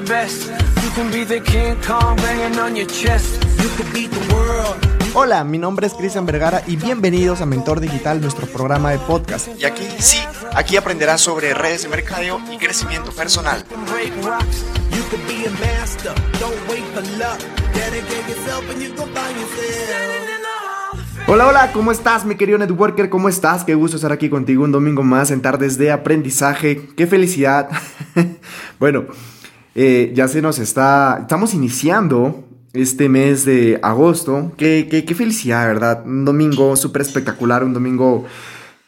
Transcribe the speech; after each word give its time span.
the 0.00 0.12
best. 0.12 0.50
You 0.82 0.90
can 0.94 1.10
be 1.10 1.24
the 1.24 1.40
King 1.40 1.76
Kong 1.86 2.16
banging 2.16 2.58
on 2.58 2.76
your 2.76 2.86
chest. 2.86 3.42
You 3.62 3.68
could 3.76 3.90
beat 3.94 4.10
the 4.10 4.34
world. 4.34 4.76
Hola, 5.14 5.42
mi 5.44 5.56
nombre 5.56 5.86
es 5.86 5.94
Cristian 5.94 6.26
Vergara 6.26 6.62
y 6.66 6.76
bienvenidos 6.76 7.40
a 7.40 7.46
Mentor 7.46 7.80
Digital, 7.80 8.20
nuestro 8.20 8.46
programa 8.46 8.90
de 8.90 8.98
podcast. 8.98 9.48
Y 9.58 9.64
aquí 9.64 9.84
sí, 9.98 10.18
aquí 10.54 10.76
aprenderás 10.76 11.22
sobre 11.22 11.54
redes 11.54 11.84
de 11.84 11.88
mercadeo 11.88 12.40
y 12.52 12.58
crecimiento 12.58 13.10
personal. 13.12 13.64
Hola, 21.28 21.46
hola, 21.46 21.72
¿cómo 21.72 21.90
estás, 21.90 22.26
mi 22.26 22.34
querido 22.34 22.58
networker? 22.58 23.08
¿Cómo 23.08 23.30
estás? 23.30 23.64
Qué 23.64 23.74
gusto 23.74 23.96
estar 23.96 24.12
aquí 24.12 24.28
contigo 24.28 24.64
un 24.64 24.72
domingo 24.72 25.02
más 25.02 25.30
en 25.30 25.40
tardes 25.40 25.78
de 25.78 25.90
aprendizaje. 25.90 26.86
¡Qué 26.96 27.06
felicidad! 27.06 27.70
bueno, 28.78 29.06
eh, 29.76 30.12
ya 30.14 30.26
se 30.26 30.42
nos 30.42 30.58
está... 30.58 31.18
Estamos 31.20 31.54
iniciando 31.54 32.44
este 32.72 33.08
mes 33.08 33.44
de 33.44 33.78
agosto. 33.82 34.52
Qué, 34.56 34.88
qué, 34.90 35.04
qué 35.04 35.14
felicidad, 35.14 35.68
¿verdad? 35.68 36.04
Un 36.04 36.24
domingo 36.24 36.74
súper 36.74 37.02
espectacular, 37.02 37.62
un 37.62 37.74
domingo 37.74 38.24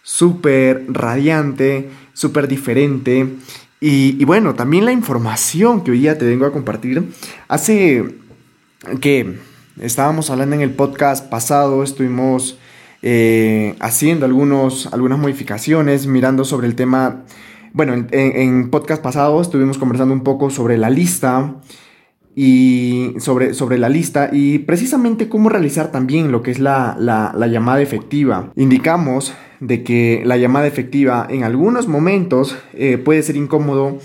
súper 0.02 0.86
radiante, 0.88 1.90
súper 2.14 2.48
diferente. 2.48 3.36
Y, 3.80 4.24
bueno, 4.24 4.54
también 4.54 4.86
la 4.86 4.92
información 4.92 5.84
que 5.84 5.92
hoy 5.92 6.00
día 6.00 6.18
te 6.18 6.24
vengo 6.24 6.46
a 6.46 6.52
compartir 6.52 7.12
hace 7.46 8.04
que 9.00 9.38
estábamos 9.80 10.30
hablando 10.30 10.56
en 10.56 10.62
el 10.62 10.70
podcast 10.70 11.28
pasado, 11.28 11.84
estuvimos 11.84 12.58
eh, 13.02 13.76
haciendo 13.78 14.26
algunos, 14.26 14.88
algunas 14.92 15.18
modificaciones, 15.18 16.06
mirando 16.06 16.44
sobre 16.44 16.66
el 16.66 16.74
tema, 16.74 17.22
bueno, 17.72 18.06
en, 18.10 18.70
podcast 18.70 19.02
pasado 19.02 19.40
estuvimos 19.40 19.78
conversando 19.78 20.14
un 20.14 20.22
poco 20.22 20.50
sobre 20.50 20.78
la 20.78 20.90
lista 20.90 21.56
y 22.34 23.14
sobre, 23.18 23.54
sobre 23.54 23.78
la 23.78 23.88
lista 23.88 24.30
y 24.32 24.60
precisamente 24.60 25.28
cómo 25.28 25.48
realizar 25.48 25.90
también 25.90 26.30
lo 26.30 26.42
que 26.42 26.50
es 26.50 26.58
la, 26.58 26.96
la, 26.98 27.32
la 27.36 27.46
llamada 27.46 27.80
efectiva. 27.82 28.52
Indicamos 28.56 29.34
de 29.60 29.82
que 29.82 30.22
la 30.24 30.36
llamada 30.36 30.66
efectiva 30.66 31.26
en 31.28 31.42
algunos 31.42 31.88
momentos 31.88 32.56
eh, 32.74 32.98
puede 32.98 33.22
ser 33.22 33.36
incómodo 33.36 33.98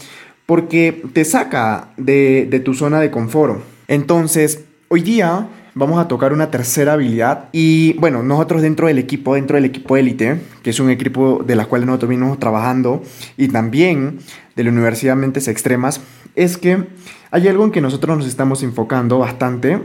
porque 0.45 1.03
te 1.13 1.25
saca 1.25 1.93
de, 1.97 2.47
de 2.49 2.59
tu 2.59 2.73
zona 2.73 2.99
de 2.99 3.11
confort. 3.11 3.61
Entonces, 3.87 4.65
hoy 4.89 5.01
día 5.01 5.47
vamos 5.75 5.99
a 5.99 6.07
tocar 6.07 6.33
una 6.33 6.51
tercera 6.51 6.93
habilidad. 6.93 7.49
Y 7.51 7.93
bueno, 7.93 8.23
nosotros 8.23 8.61
dentro 8.61 8.87
del 8.87 8.99
equipo, 8.99 9.35
dentro 9.35 9.55
del 9.55 9.65
equipo 9.65 9.97
élite, 9.97 10.41
que 10.61 10.69
es 10.69 10.79
un 10.79 10.89
equipo 10.89 11.43
de 11.45 11.55
la 11.55 11.65
cual 11.65 11.85
nosotros 11.85 12.09
venimos 12.09 12.39
trabajando, 12.39 13.01
y 13.37 13.47
también 13.47 14.19
de 14.55 14.63
la 14.63 14.71
Universidad 14.71 15.15
Mentes 15.15 15.47
Extremas, 15.47 16.01
es 16.35 16.57
que 16.57 16.87
hay 17.31 17.47
algo 17.47 17.63
en 17.65 17.71
que 17.71 17.81
nosotros 17.81 18.17
nos 18.17 18.27
estamos 18.27 18.63
enfocando 18.63 19.19
bastante, 19.19 19.83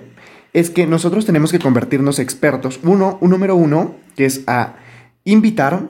es 0.53 0.71
que 0.71 0.87
nosotros 0.87 1.27
tenemos 1.27 1.53
que 1.53 1.59
convertirnos 1.59 2.19
expertos. 2.19 2.81
Uno, 2.83 3.19
un 3.21 3.31
número 3.31 3.55
uno, 3.55 3.97
que 4.17 4.25
es 4.25 4.43
a 4.47 4.77
invitar, 5.25 5.89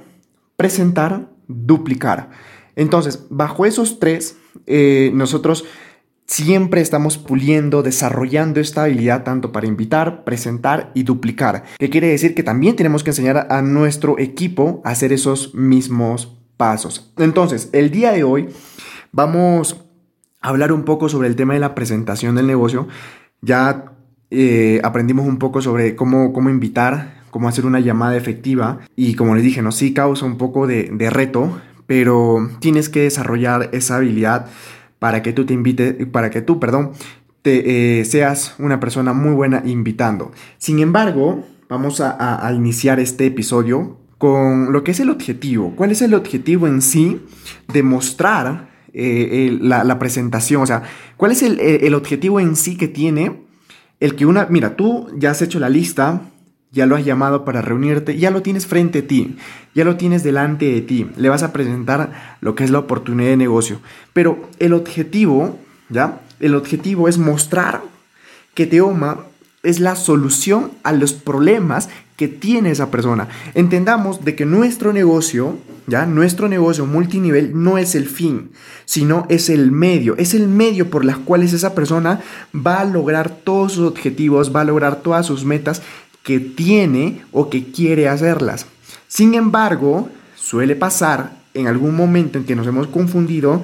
presentar, 0.57 1.29
duplicar. 1.47 2.31
Entonces, 2.77 3.27
bajo 3.31 3.67
esos 3.67 3.99
tres, 3.99 4.37
eh, 4.67 5.11
nosotros 5.15 5.65
Siempre 6.29 6.83
estamos 6.83 7.17
puliendo, 7.17 7.83
desarrollando 7.83 8.61
esta 8.61 8.85
habilidad 8.85 9.25
tanto 9.25 9.51
para 9.51 9.67
invitar, 9.67 10.25
presentar 10.25 10.93
y 10.95 11.03
duplicar. 11.05 11.65
Que 11.79 11.89
quiere 11.89 12.09
decir 12.09 12.35
que 12.35 12.43
también 12.43 12.77
tenemos 12.77 13.03
que 13.03 13.11
enseñar 13.11 13.47
a 13.49 13.63
nuestro 13.63 14.19
equipo 14.19 14.83
a 14.85 14.91
hacer 14.91 15.15
esos 15.15 15.55
mismos 15.55 16.39
pasos. 16.59 17.15
Entonces, 17.17 17.71
el 17.73 17.91
día 17.91 18.13
de 18.13 18.25
hoy 18.25 18.51
vamos 19.11 19.87
a 20.43 20.49
hablar 20.51 20.71
un 20.71 20.85
poco 20.85 21.09
sobre 21.09 21.29
el 21.29 21.35
tema 21.35 21.55
de 21.55 21.61
la 21.61 21.75
presentación 21.75 22.35
del 22.35 22.47
negocio. 22.47 22.89
Ya 23.41 23.95
eh, 24.31 24.83
aprendimos 24.85 25.27
un 25.27 25.39
poco 25.39 25.63
sobre 25.63 25.97
cómo, 25.97 26.35
cómo 26.35 26.51
invitar, 26.51 27.23
cómo 27.31 27.49
hacer 27.49 27.65
una 27.65 27.81
llamada 27.81 28.19
efectiva. 28.19 28.81
Y 28.97 29.15
como 29.15 29.35
les 29.35 29.45
dije, 29.45 29.63
no 29.63 29.73
sí 29.73 29.95
causa 29.95 30.27
un 30.27 30.37
poco 30.37 30.67
de, 30.67 30.91
de 30.93 31.09
reto, 31.09 31.59
pero 31.87 32.51
tienes 32.61 32.91
que 32.91 33.01
desarrollar 33.01 33.71
esa 33.73 33.97
habilidad 33.97 34.51
para 34.99 35.23
que 35.23 35.33
tú 35.33 35.47
te 35.47 35.55
invites, 35.55 35.95
para 36.07 36.31
que 36.31 36.43
tú, 36.43 36.59
perdón, 36.59 36.93
te, 37.43 38.01
eh, 38.01 38.05
seas 38.05 38.55
una 38.59 38.81
persona 38.81 39.13
muy 39.13 39.33
buena 39.33 39.63
invitando. 39.65 40.33
Sin 40.59 40.79
embargo, 40.81 41.45
vamos 41.69 42.01
a, 42.01 42.53
iniciar 42.55 43.01
este 43.01 43.27
episodio 43.27 43.99
con 44.19 44.73
lo 44.73 44.83
que 44.83 44.91
es 44.91 45.01
el 45.01 45.11
objetivo. 45.11 45.75
¿Cuál 45.77 45.93
es 45.93 46.03
el 46.03 46.15
objetivo 46.15 46.67
en 46.67 46.83
sí 46.83 47.21
de 47.73 47.83
mostrar 47.83 48.71
eh, 48.93 49.57
la, 49.61 49.85
la, 49.85 49.99
presentación? 49.99 50.63
O 50.63 50.67
sea, 50.67 50.83
¿cuál 51.17 51.33
es 51.33 51.43
el, 51.43 51.61
el 51.61 51.95
objetivo 51.95 52.41
en 52.41 52.57
sí 52.57 52.77
que 52.77 52.89
tiene 52.89 53.49
el 54.01 54.15
que 54.15 54.27
una... 54.27 54.47
Mira, 54.47 54.77
tú 54.77 55.09
ya 55.17 55.31
has 55.31 55.43
hecho 55.43 55.61
la 55.61 55.69
lista, 55.69 56.23
ya 56.79 56.87
lo 56.87 56.95
has 56.95 57.05
llamado 57.05 57.45
para 57.45 57.61
reunirte, 57.61 58.17
ya 58.17 58.31
lo 58.31 58.41
tienes 58.41 58.69
frente 58.69 59.01
a 59.01 59.07
ti, 59.07 59.37
ya 59.75 59.85
lo 59.85 59.97
tienes 59.97 60.23
delante 60.23 60.67
de 60.67 60.81
ti, 60.81 61.11
le 61.17 61.29
vas 61.29 61.43
a 61.43 61.53
presentar 61.53 62.37
lo 62.41 62.55
que 62.55 62.63
es 62.63 62.71
la 62.71 62.79
oportunidad 62.79 63.31
de 63.31 63.37
negocio. 63.37 63.81
Pero 64.13 64.49
el 64.61 64.73
objetivo, 64.73 65.59
¿ya? 65.89 66.21
El 66.39 66.55
objetivo 66.55 67.09
es 67.09 67.19
mostrar 67.19 67.83
que 68.55 68.67
Teoma 68.67 69.25
es 69.65 69.81
la 69.81 69.97
solución 69.97 70.71
a 70.85 70.93
los 70.93 71.15
problemas 71.15 71.89
que 72.17 72.29
tiene 72.29 72.71
esa 72.71 72.93
persona. 72.93 73.29
Entendamos 73.55 74.25
de 74.25 74.37
que 74.37 74.47
nuestro 74.47 74.93
negocio, 74.93 75.59
ya, 75.89 76.07
nuestro 76.07 76.49
negocio 76.49 76.87
multinivel 76.87 77.61
no 77.61 77.77
es 77.77 77.97
el 77.97 78.07
fin, 78.09 78.53
sino 78.85 79.27
es 79.29 79.51
el 79.51 79.73
medio, 79.73 80.17
es 80.17 80.33
el 80.33 80.47
medio 80.47 80.91
por 80.91 81.05
las 81.05 81.17
cuales 81.19 81.53
esa 81.53 81.75
persona 81.75 82.21
va 82.55 82.81
a 82.81 82.85
lograr 82.85 83.31
todos 83.31 83.73
sus 83.73 83.89
objetivos, 83.89 84.55
va 84.55 84.61
a 84.61 84.65
lograr 84.65 85.03
todas 85.03 85.27
sus 85.27 85.45
metas 85.45 85.83
que 86.29 86.41
tiene 86.41 87.23
o 87.33 87.49
que 87.49 87.73
quiere 87.73 88.07
hacerlas. 88.07 88.67
Sin 89.07 89.33
embargo, 89.33 90.11
suele 90.37 90.77
pasar 90.77 91.39
en 91.55 91.69
algún 91.69 91.97
momento 91.97 92.37
en 92.37 92.45
que 92.45 92.55
nos 92.55 92.67
hemos 92.67 92.87
confundido 92.89 93.63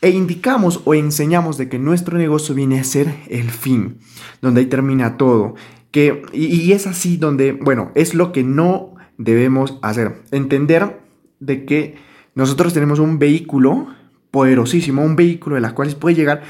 e 0.00 0.08
indicamos 0.08 0.80
o 0.86 0.94
enseñamos 0.94 1.58
de 1.58 1.68
que 1.68 1.78
nuestro 1.78 2.16
negocio 2.16 2.54
viene 2.54 2.80
a 2.80 2.84
ser 2.84 3.14
el 3.28 3.50
fin, 3.50 3.98
donde 4.40 4.62
ahí 4.62 4.66
termina 4.66 5.18
todo. 5.18 5.56
Que, 5.90 6.22
y, 6.32 6.72
es 6.72 6.86
así 6.86 7.18
donde, 7.18 7.52
bueno, 7.52 7.90
es 7.94 8.14
lo 8.14 8.32
que 8.32 8.44
no 8.44 8.94
debemos 9.18 9.78
hacer. 9.82 10.22
Entender 10.30 11.02
de 11.38 11.66
que 11.66 11.96
nosotros 12.34 12.72
tenemos 12.72 12.98
un 12.98 13.18
vehículo 13.18 13.88
poderosísimo, 14.30 15.04
un 15.04 15.16
vehículo 15.16 15.56
de 15.56 15.60
las 15.60 15.74
cuales 15.74 15.96
puede 15.96 16.16
llegar 16.16 16.44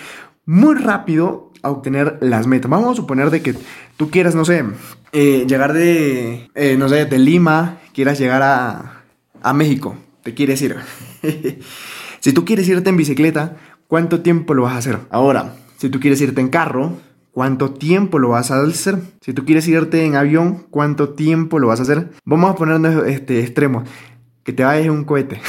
muy 0.47 0.77
rápido 0.77 1.50
a 1.63 1.71
obtener 1.71 2.19
las 2.21 2.47
metas. 2.47 2.71
Vamos 2.71 2.93
a 2.93 2.95
suponer 2.95 3.31
de 3.31 3.43
que 3.43 3.55
tú 3.97 4.11
quieras, 4.11 4.35
no 4.35 4.45
sé, 4.45 4.65
eh, 5.13 5.45
llegar 5.49 5.73
de, 5.73 6.51
eh, 6.55 6.77
no 6.79 6.89
sé, 6.89 7.07
de 7.07 7.19
Lima, 7.19 7.79
quieras 7.93 8.19
llegar 8.19 8.43
a, 8.43 9.03
a 9.43 9.53
México, 9.53 9.97
te 10.23 10.35
quieres 10.35 10.61
ir. 10.63 10.77
si 12.21 12.33
tú 12.33 12.45
quieres 12.45 12.69
irte 12.69 12.91
en 12.91 12.97
bicicleta, 12.97 13.57
¿cuánto 13.87 14.21
tiempo 14.21 14.55
lo 14.55 14.63
vas 14.63 14.75
a 14.75 14.79
hacer? 14.79 14.99
Ahora, 15.11 15.57
si 15.77 15.89
tú 15.89 16.01
quieres 16.01 16.21
irte 16.21 16.41
en 16.41 16.49
carro, 16.49 16.99
¿cuánto 17.33 17.71
tiempo 17.71 18.19
lo 18.19 18.31
vas 18.31 18.51
a 18.51 18.63
hacer? 18.63 18.99
Si 19.21 19.33
tú 19.33 19.45
quieres 19.45 19.67
irte 19.69 20.05
en 20.05 20.17
avión, 20.17 20.67
¿cuánto 20.71 21.11
tiempo 21.11 21.59
lo 21.59 21.69
vas 21.69 21.81
a 21.81 21.85
hacer? 21.85 22.11
Vamos 22.25 22.51
a 22.51 22.55
ponernos 22.55 23.07
este 23.07 23.41
extremo, 23.41 23.85
que 24.45 24.53
te 24.53 24.65
vayas 24.65 24.87
en 24.87 24.93
un 24.93 25.05
cohete. 25.05 25.41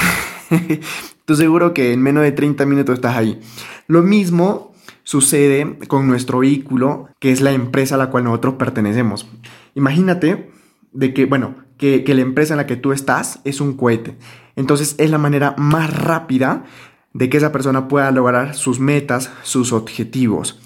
tú 1.25 1.35
seguro 1.35 1.73
que 1.73 1.93
en 1.93 2.01
menos 2.01 2.23
de 2.23 2.31
30 2.31 2.65
minutos 2.65 2.95
estás 2.95 3.15
ahí. 3.15 3.39
Lo 3.87 4.01
mismo 4.01 4.70
sucede 5.11 5.77
con 5.89 6.07
nuestro 6.07 6.39
vehículo, 6.39 7.09
que 7.19 7.33
es 7.33 7.41
la 7.41 7.51
empresa 7.51 7.95
a 7.95 7.97
la 7.97 8.09
cual 8.09 8.23
nosotros 8.23 8.53
pertenecemos. 8.53 9.27
Imagínate 9.75 10.49
de 10.93 11.13
que, 11.13 11.25
bueno, 11.25 11.55
que, 11.77 12.05
que, 12.05 12.15
la 12.15 12.21
empresa 12.21 12.53
en 12.53 12.59
la 12.59 12.65
que 12.65 12.77
tú 12.77 12.93
estás 12.93 13.41
es 13.43 13.59
un 13.59 13.75
cohete. 13.75 14.15
Entonces 14.55 14.95
es 14.99 15.11
la 15.11 15.17
manera 15.17 15.53
más 15.57 15.93
rápida 15.93 16.63
de 17.11 17.27
que 17.27 17.35
esa 17.35 17.51
persona 17.51 17.89
pueda 17.89 18.09
lograr 18.11 18.55
sus 18.55 18.79
metas, 18.79 19.29
sus 19.43 19.73
objetivos. 19.73 20.61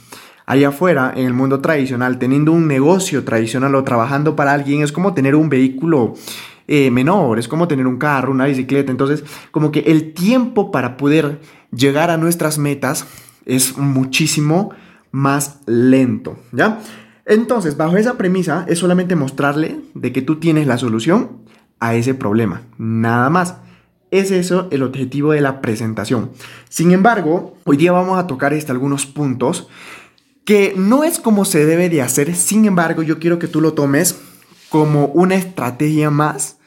Allá 0.46 0.68
afuera, 0.68 1.12
en 1.16 1.26
el 1.26 1.34
mundo 1.34 1.60
tradicional, 1.60 2.20
teniendo 2.20 2.52
un 2.52 2.68
negocio 2.68 3.24
tradicional 3.24 3.74
o 3.74 3.84
trabajando 3.84 4.36
para 4.36 4.54
alguien, 4.54 4.84
es 4.84 4.92
como 4.92 5.16
tener 5.16 5.36
un 5.36 5.50
vehículo 5.50 6.14
eh, 6.68 6.92
menor, 6.92 7.40
es 7.40 7.48
como 7.48 7.68
tener 7.68 7.88
un 7.88 7.98
carro, 7.98 8.32
una 8.32 8.46
bicicleta. 8.46 8.92
Entonces, 8.92 9.24
como 9.50 9.72
que 9.72 9.80
el 9.88 10.14
tiempo 10.14 10.70
para 10.70 10.98
poder 10.98 11.42
llegar 11.72 12.12
a 12.12 12.18
nuestras 12.18 12.60
metas 12.60 13.08
es 13.46 13.78
muchísimo 13.78 14.72
más 15.12 15.60
lento, 15.66 16.38
¿ya? 16.52 16.82
Entonces, 17.26 17.78
bajo 17.78 17.98
esa 17.98 18.18
premisa, 18.18 18.66
es 18.68 18.80
solamente 18.80 19.16
mostrarle 19.16 19.80
de 19.94 20.12
que 20.12 20.22
tú 20.22 20.36
tienes 20.38 20.68
la 20.68 20.78
solución 20.78 21.44
a 21.80 21.96
ese 21.96 22.14
problema, 22.14 22.64
nada 22.78 23.30
más. 23.30 23.56
Es 24.12 24.32
eso 24.32 24.68
el 24.72 24.84
objetivo 24.84 25.32
de 25.32 25.42
la 25.42 25.62
presentación. 25.62 26.32
Sin 26.70 26.92
embargo, 26.92 27.58
hoy 27.66 27.78
día 27.78 27.92
vamos 27.92 28.20
a 28.20 28.28
tocar 28.28 28.54
este, 28.54 28.72
algunos 28.72 29.06
puntos 29.06 29.68
que 30.46 30.74
no 30.78 31.04
es 31.04 31.20
como 31.20 31.44
se 31.44 31.66
debe 31.66 31.90
de 31.90 32.04
hacer, 32.04 32.36
sin 32.36 32.66
embargo, 32.66 33.02
yo 33.02 33.18
quiero 33.18 33.40
que 33.40 33.48
tú 33.48 33.62
lo 33.62 33.74
tomes 33.74 34.20
como 34.70 35.08
una 35.08 35.36
estrategia 35.36 36.12
más 36.12 36.58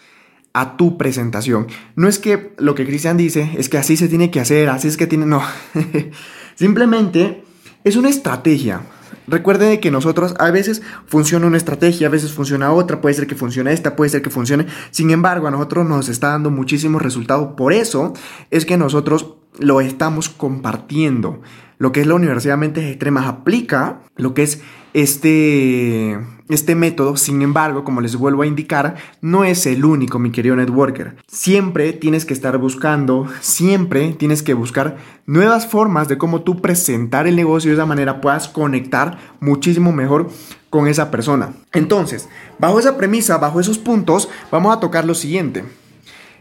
a 0.53 0.77
tu 0.77 0.99
presentación. 0.99 1.69
No 1.95 2.09
es 2.09 2.19
que 2.19 2.53
lo 2.59 2.75
que 2.75 2.85
Cristian 2.85 3.17
dice 3.17 3.53
es 3.57 3.69
que 3.69 3.79
así 3.79 3.97
se 3.97 4.09
tiene 4.09 4.33
que 4.33 4.41
hacer, 4.41 4.69
así 4.69 4.89
es 4.89 4.97
que 4.97 5.07
tiene, 5.07 5.27
no. 5.27 5.43
Simplemente 6.59 7.45
es 7.85 7.95
una 7.95 8.09
estrategia. 8.09 8.81
Recuerde 9.29 9.79
que 9.79 9.93
nosotros 9.93 10.35
a 10.41 10.51
veces 10.51 10.83
funciona 11.07 11.47
una 11.47 11.57
estrategia, 11.57 12.09
a 12.09 12.11
veces 12.11 12.33
funciona 12.33 12.73
otra, 12.73 13.01
puede 13.01 13.15
ser 13.15 13.29
que 13.29 13.37
funcione 13.37 13.73
esta, 13.73 13.95
puede 13.95 14.11
ser 14.11 14.23
que 14.23 14.31
funcione. 14.31 14.67
Sin 14.91 15.13
embargo, 15.13 15.47
a 15.47 15.53
nosotros 15.53 15.87
nos 15.87 16.09
está 16.09 16.31
dando 16.31 16.51
muchísimos 16.51 17.01
resultados. 17.01 17.55
Por 17.57 17.73
eso 17.73 18.13
es 18.51 18.67
que 18.67 18.77
nosotros 18.77 19.37
lo 19.61 19.81
estamos 19.81 20.31
compartiendo. 20.31 21.43
Lo 21.79 21.93
que 21.93 22.01
es 22.01 22.09
la 22.09 22.15
Universidad 22.15 22.55
de 22.55 22.59
Mentes 22.61 22.85
Extremas 22.87 23.29
aplica 23.29 24.01
lo 24.17 24.35
que 24.35 24.43
es 24.43 24.61
este, 24.95 26.19
este 26.49 26.75
método, 26.75 27.17
sin 27.17 27.43
embargo, 27.43 27.85
como 27.85 28.01
les 28.01 28.17
vuelvo 28.17 28.43
a 28.43 28.47
indicar, 28.47 28.97
no 29.21 29.45
es 29.45 29.67
el 29.67 29.85
único, 29.85 30.19
mi 30.19 30.31
querido 30.31 30.57
networker. 30.57 31.17
Siempre 31.27 31.93
tienes 31.93 32.25
que 32.25 32.35
estar 32.35 32.59
buscando, 32.59 33.27
siempre 33.41 34.13
tienes 34.13 34.43
que 34.43 34.55
buscar 34.55 34.97
nuevas 35.27 35.67
formas 35.67 36.09
de 36.09 36.19
cómo 36.19 36.43
tú 36.43 36.61
presentar 36.61 37.27
el 37.27 37.37
negocio 37.37 37.69
y 37.69 37.73
de 37.73 37.81
esa 37.81 37.87
manera 37.87 38.21
puedas 38.21 38.49
conectar 38.49 39.19
muchísimo 39.41 39.93
mejor 39.93 40.29
con 40.71 40.89
esa 40.89 41.11
persona. 41.11 41.53
Entonces, 41.73 42.29
bajo 42.59 42.79
esa 42.79 42.97
premisa, 42.97 43.39
bajo 43.39 43.61
esos 43.61 43.79
puntos, 43.79 44.29
vamos 44.51 44.77
a 44.77 44.81
tocar 44.81 45.05
lo 45.05 45.15
siguiente. 45.15 45.65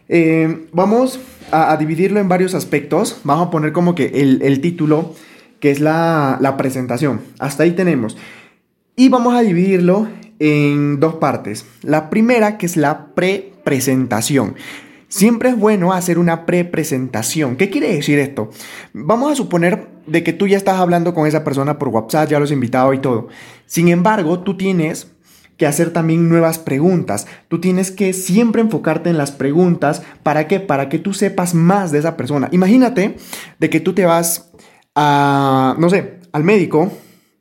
Eh, 0.10 0.68
vamos 0.72 1.20
a, 1.52 1.76
dividirlo 1.78 2.20
en 2.20 2.30
varios 2.30 2.54
aspectos. 2.54 3.22
Vamos 3.24 3.48
a 3.48 3.52
poner 3.52 3.72
como 3.72 3.96
que 3.96 4.06
el, 4.06 4.62
título, 4.62 5.16
que 5.59 5.71
es 5.71 5.80
la, 5.80 6.38
la 6.42 6.57
presentación. 6.57 7.21
Hasta 7.39 7.63
ahí 7.63 7.71
tenemos. 7.71 8.18
Y 8.95 9.09
vamos 9.09 9.36
a 9.36 9.42
dividirlo 9.42 10.07
en 10.39 11.00
dos 11.00 11.15
partes. 11.15 11.65
La 11.81 12.09
primera, 12.09 12.57
que 12.57 12.65
es 12.65 12.77
la 12.77 13.07
pre-presentación. 13.13 14.56
Siempre 15.09 15.50
es 15.50 15.57
bueno 15.57 15.94
hacer 15.94 16.19
una 16.19 16.45
pre-presentación. 16.45 17.56
¿Qué 17.56 17.69
quiere 17.69 17.94
decir 17.94 18.19
esto? 18.19 18.50
Vamos 18.94 19.31
a 19.31 19.36
suponer 19.36 19.88
de 20.06 20.24
que 20.24 20.33
tú 20.33 20.48
ya 20.48 20.57
estás 20.57 20.80
hablando 20.80 21.13
con 21.13 21.27
esa 21.27 21.44
persona 21.44 21.80
por 21.80 21.89
WhatsApp, 21.89 22.30
ya 22.30 22.39
los 22.39 22.51
invitado 22.51 22.94
y 22.94 23.00
todo. 23.00 23.30
Sin 23.65 23.88
embargo, 23.88 24.39
tú 24.39 24.57
tienes 24.57 25.07
que 25.57 25.65
hacer 25.65 25.92
también 25.92 26.30
nuevas 26.30 26.59
preguntas. 26.59 27.25
Tú 27.48 27.59
tienes 27.59 27.92
que 27.92 28.13
siempre 28.13 28.62
enfocarte 28.62 29.09
en 29.09 29.18
las 29.18 29.31
preguntas. 29.31 30.04
¿Para 30.24 30.48
qué? 30.48 30.59
Para 30.59 30.88
que 30.88 31.00
tú 31.00 31.13
sepas 31.13 31.54
más 31.54 31.92
de 31.92 32.00
esa 32.00 32.15
persona. 32.15 32.48
Imagínate 32.51 33.18
de 33.59 33.69
que 33.69 33.80
tú 33.80 33.94
te 33.94 34.06
vas 34.06 34.47
a, 34.98 35.76
no 35.78 35.90
sé, 35.90 36.20
al 36.34 36.44
médico 36.44 36.92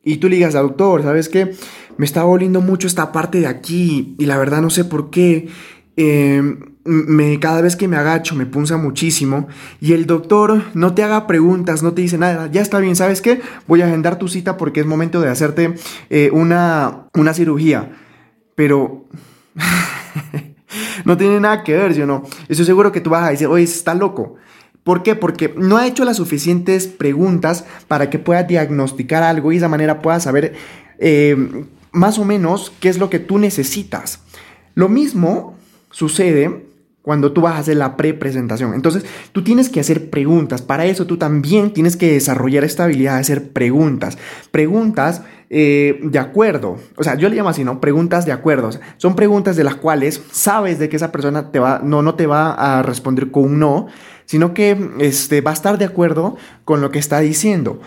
y 0.05 0.19
tú 0.19 0.29
le 0.29 0.37
digas, 0.37 0.55
doctor, 0.55 1.03
¿sabes 1.03 1.29
qué? 1.29 1.55
Me 1.97 2.05
está 2.05 2.21
doliendo 2.21 2.61
mucho 2.61 2.87
esta 2.87 3.11
parte 3.11 3.41
de 3.41 3.47
aquí 3.47 4.15
y 4.19 4.27
la 4.27 4.39
verdad 4.39 4.61
no 4.61 4.71
sé 4.71 4.85
por 4.85 5.11
qué. 5.11 5.49
Eh, 5.97 6.43
me, 6.85 7.41
cada 7.41 7.63
vez 7.63 7.75
que 7.75 7.89
me 7.89 7.97
agacho 7.97 8.37
me 8.37 8.47
punza 8.47 8.77
muchísimo 8.77 9.49
y 9.81 9.95
el 9.95 10.07
doctor 10.07 10.63
no 10.75 10.95
te 10.95 11.03
haga 11.03 11.27
preguntas, 11.27 11.83
no 11.83 11.95
te 11.95 12.03
dice 12.03 12.19
nada, 12.19 12.49
ya 12.53 12.61
está 12.61 12.79
bien, 12.79 12.95
¿sabes 12.95 13.21
qué? 13.23 13.41
Voy 13.67 13.81
a 13.81 13.87
agendar 13.87 14.19
tu 14.19 14.29
cita 14.29 14.57
porque 14.57 14.81
es 14.81 14.87
momento 14.87 15.21
de 15.21 15.31
hacerte 15.31 15.75
eh, 16.11 16.31
una, 16.33 17.09
una 17.15 17.35
cirugía 17.35 17.91
pero 18.57 19.05
no 21.05 21.17
tiene 21.17 21.39
nada 21.39 21.63
que 21.63 21.77
ver, 21.77 21.95
yo 21.95 22.07
no? 22.07 22.25
Estoy 22.49 22.67
seguro 22.67 22.91
que 22.91 23.01
tú 23.01 23.11
vas 23.11 23.25
a 23.25 23.31
decir, 23.31 23.47
oye, 23.47 23.63
está 23.63 23.95
loco. 23.95 24.35
¿Por 24.87 25.03
qué? 25.03 25.17
Porque 25.17 25.53
no 25.57 25.79
ha 25.79 25.89
hecho 25.89 26.05
las 26.05 26.17
suficientes 26.17 26.87
preguntas 26.87 27.65
para 27.89 28.09
que 28.09 28.21
pueda 28.21 28.45
diagnosticar 28.45 29.25
algo 29.25 29.51
y 29.51 29.57
de 29.57 29.59
esa 29.59 29.69
manera 29.69 30.01
pueda 30.01 30.21
saber 30.21 30.55
eh, 31.01 31.65
más 31.91 32.21
o 32.21 32.25
menos 32.25 32.73
qué 32.79 32.89
es 32.89 32.97
lo 32.97 33.11
que 33.11 33.19
tú 33.19 33.39
necesitas. 33.39 34.21
Lo 34.77 34.89
mismo 34.89 35.57
sucede 35.91 36.67
cuando 37.03 37.33
tú 37.33 37.41
vas 37.41 37.57
a 37.57 37.59
hacer 37.59 37.77
la 37.79 37.97
pre-presentación. 37.97 38.75
Entonces, 38.75 39.05
tú 39.33 39.43
tienes 39.43 39.71
que 39.71 39.81
hacer 39.81 40.09
preguntas. 40.09 40.63
Para 40.63 40.85
eso 40.87 41.05
tú 41.05 41.17
también 41.17 41.73
tienes 41.73 41.97
que 41.97 42.13
desarrollar 42.13 42.63
esta 42.63 42.85
habilidad 42.85 43.15
de 43.15 43.21
hacer 43.23 43.49
preguntas. 43.51 44.19
Preguntas 44.53 45.23
eh, 45.49 46.01
de 46.03 46.19
acuerdo. 46.19 46.79
O 46.97 47.05
sea, 47.05 47.15
yo 47.17 47.29
le 47.29 47.37
llamo 47.37 47.49
así, 47.49 47.63
¿no? 47.63 47.81
Preguntas 47.81 48.27
de 48.27 48.33
acuerdo. 48.33 48.71
son 48.99 49.17
preguntas 49.17 49.57
de 49.57 49.65
las 49.65 49.77
cuales 49.77 50.23
sabes 50.31 50.79
de 50.79 50.89
que 50.89 50.97
esa 50.97 51.13
persona 51.13 51.51
te 51.51 51.59
va, 51.59 51.81
no, 51.83 52.03
no 52.03 52.15
te 52.15 52.27
va 52.27 52.53
a 52.53 52.83
responder 52.83 53.31
con 53.31 53.45
un 53.45 53.59
no, 53.61 53.87
sino 54.27 54.55
que 54.55 54.91
este, 55.01 55.41
va 55.41 55.53
a 55.53 55.55
estar 55.55 55.79
de 55.79 55.87
acuerdo 55.87 56.37
con 56.65 56.81
lo 56.81 56.91
que 56.91 56.99
está 56.99 57.21
diciendo. 57.21 57.81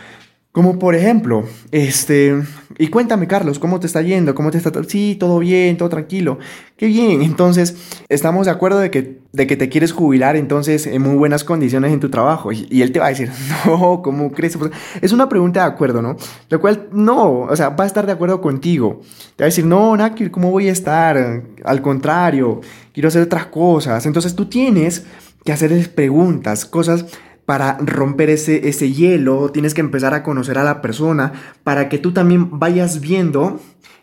Como 0.51 0.79
por 0.79 0.95
ejemplo, 0.95 1.45
este, 1.71 2.41
y 2.79 2.87
cuéntame 2.87 3.27
Carlos, 3.27 3.59
¿cómo 3.59 3.79
te 3.79 3.85
está 3.85 4.01
yendo? 4.01 4.33
¿Cómo 4.33 4.49
te 4.49 4.57
está? 4.57 4.71
Sí, 4.87 5.15
todo 5.19 5.37
bien, 5.37 5.77
todo 5.77 5.89
tranquilo. 5.89 6.39
Qué 6.75 6.87
bien. 6.87 7.21
Entonces, 7.21 7.75
estamos 8.09 8.47
de 8.47 8.51
acuerdo 8.51 8.79
de 8.79 8.89
que, 8.89 9.19
de 9.31 9.45
que 9.45 9.55
te 9.55 9.69
quieres 9.69 9.91
jubilar 9.91 10.35
entonces 10.35 10.87
en 10.87 11.03
muy 11.03 11.15
buenas 11.15 11.43
condiciones 11.43 11.93
en 11.93 11.99
tu 11.99 12.09
trabajo. 12.09 12.51
Y, 12.51 12.81
él 12.81 12.91
te 12.91 12.99
va 12.99 13.05
a 13.05 13.09
decir, 13.09 13.29
no, 13.67 14.01
¿cómo 14.01 14.31
crees? 14.31 14.57
Es 15.01 15.13
una 15.13 15.29
pregunta 15.29 15.61
de 15.61 15.67
acuerdo, 15.67 16.01
¿no? 16.01 16.17
Lo 16.49 16.59
cual, 16.59 16.87
no, 16.91 17.41
o 17.41 17.55
sea, 17.55 17.69
va 17.69 17.83
a 17.83 17.87
estar 17.87 18.07
de 18.07 18.13
acuerdo 18.13 18.41
contigo. 18.41 19.01
Te 19.35 19.43
va 19.43 19.45
a 19.45 19.49
decir, 19.49 19.67
no, 19.67 19.95
Nakir, 19.95 20.31
¿cómo 20.31 20.49
voy 20.49 20.67
a 20.67 20.71
estar? 20.71 21.43
Al 21.63 21.81
contrario, 21.83 22.59
quiero 22.91 23.09
hacer 23.09 23.21
otras 23.21 23.45
cosas. 23.45 24.03
Entonces, 24.07 24.35
tú 24.35 24.47
tienes 24.47 25.05
que 25.49 25.53
hacer 25.53 25.95
preguntas, 25.95 26.67
cosas 26.67 27.07
para 27.47 27.79
romper 27.79 28.29
ese, 28.29 28.69
ese 28.69 28.91
hielo, 28.91 29.49
tienes 29.51 29.73
que 29.73 29.81
empezar 29.81 30.13
a 30.13 30.21
conocer 30.21 30.59
a 30.59 30.63
la 30.63 30.79
persona 30.79 31.33
para 31.63 31.89
que 31.89 31.97
tú 31.97 32.11
también 32.11 32.59
vayas 32.59 33.01
viendo 33.01 33.59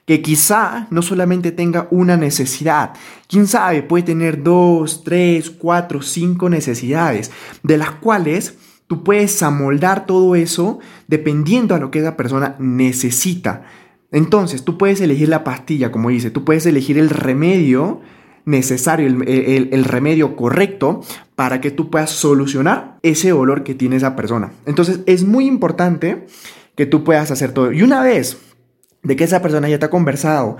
que 0.07 0.23
quizá 0.23 0.89
no 0.91 1.03
solamente 1.03 1.53
tenga 1.53 1.87
una 1.93 2.17
necesidad, 2.17 2.95
quién 3.29 3.47
sabe, 3.47 3.85
puede 3.85 4.03
tener 4.03 4.43
dos, 4.43 5.05
tres, 5.05 5.51
cuatro, 5.51 6.03
cinco 6.03 6.51
necesidades, 6.51 7.31
de 7.63 7.79
las 7.79 7.93
cuales 7.93 8.59
tú 8.89 9.05
puedes 9.05 9.41
amoldar 9.45 10.05
todo 10.05 10.35
eso 10.35 10.81
dependiendo 11.07 11.77
a 11.77 11.79
lo 11.79 11.93
que 11.93 12.01
esa 12.01 12.17
persona 12.17 12.57
necesita. 12.59 13.67
Entonces, 14.11 14.65
tú 14.65 14.79
puedes 14.79 15.01
elegir 15.01 15.29
la 15.29 15.45
pastilla, 15.45 15.93
como 15.93 16.09
dice, 16.09 16.33
tú 16.33 16.45
puedes 16.45 16.67
elegir 16.67 16.99
el 16.99 17.09
remedio 17.09 18.01
necesario, 18.47 19.07
el, 19.09 19.85
remedio 19.85 20.37
correcto 20.37 21.03
para 21.35 21.61
que 21.61 21.71
tú 21.71 21.91
puedas 21.91 22.11
solucionar 22.11 22.99
ese 23.03 23.31
dolor 23.31 23.65
que 23.65 23.75
tiene 23.75 23.97
esa 23.97 24.17
persona. 24.17 24.53
Entonces 24.65 25.01
es 25.07 25.25
muy 25.25 25.47
importante 25.47 26.27
que 26.77 26.87
tú 26.87 27.05
puedas 27.05 27.31
hacer 27.31 27.53
todo. 27.53 27.73
Y 27.73 27.83
una 27.83 28.03
vez 28.03 28.39
de 29.03 29.17
que 29.17 29.25
esa 29.25 29.43
persona 29.43 29.69
ya 29.69 29.79
te 29.79 29.87
ha 29.87 29.91
conversado, 29.91 30.57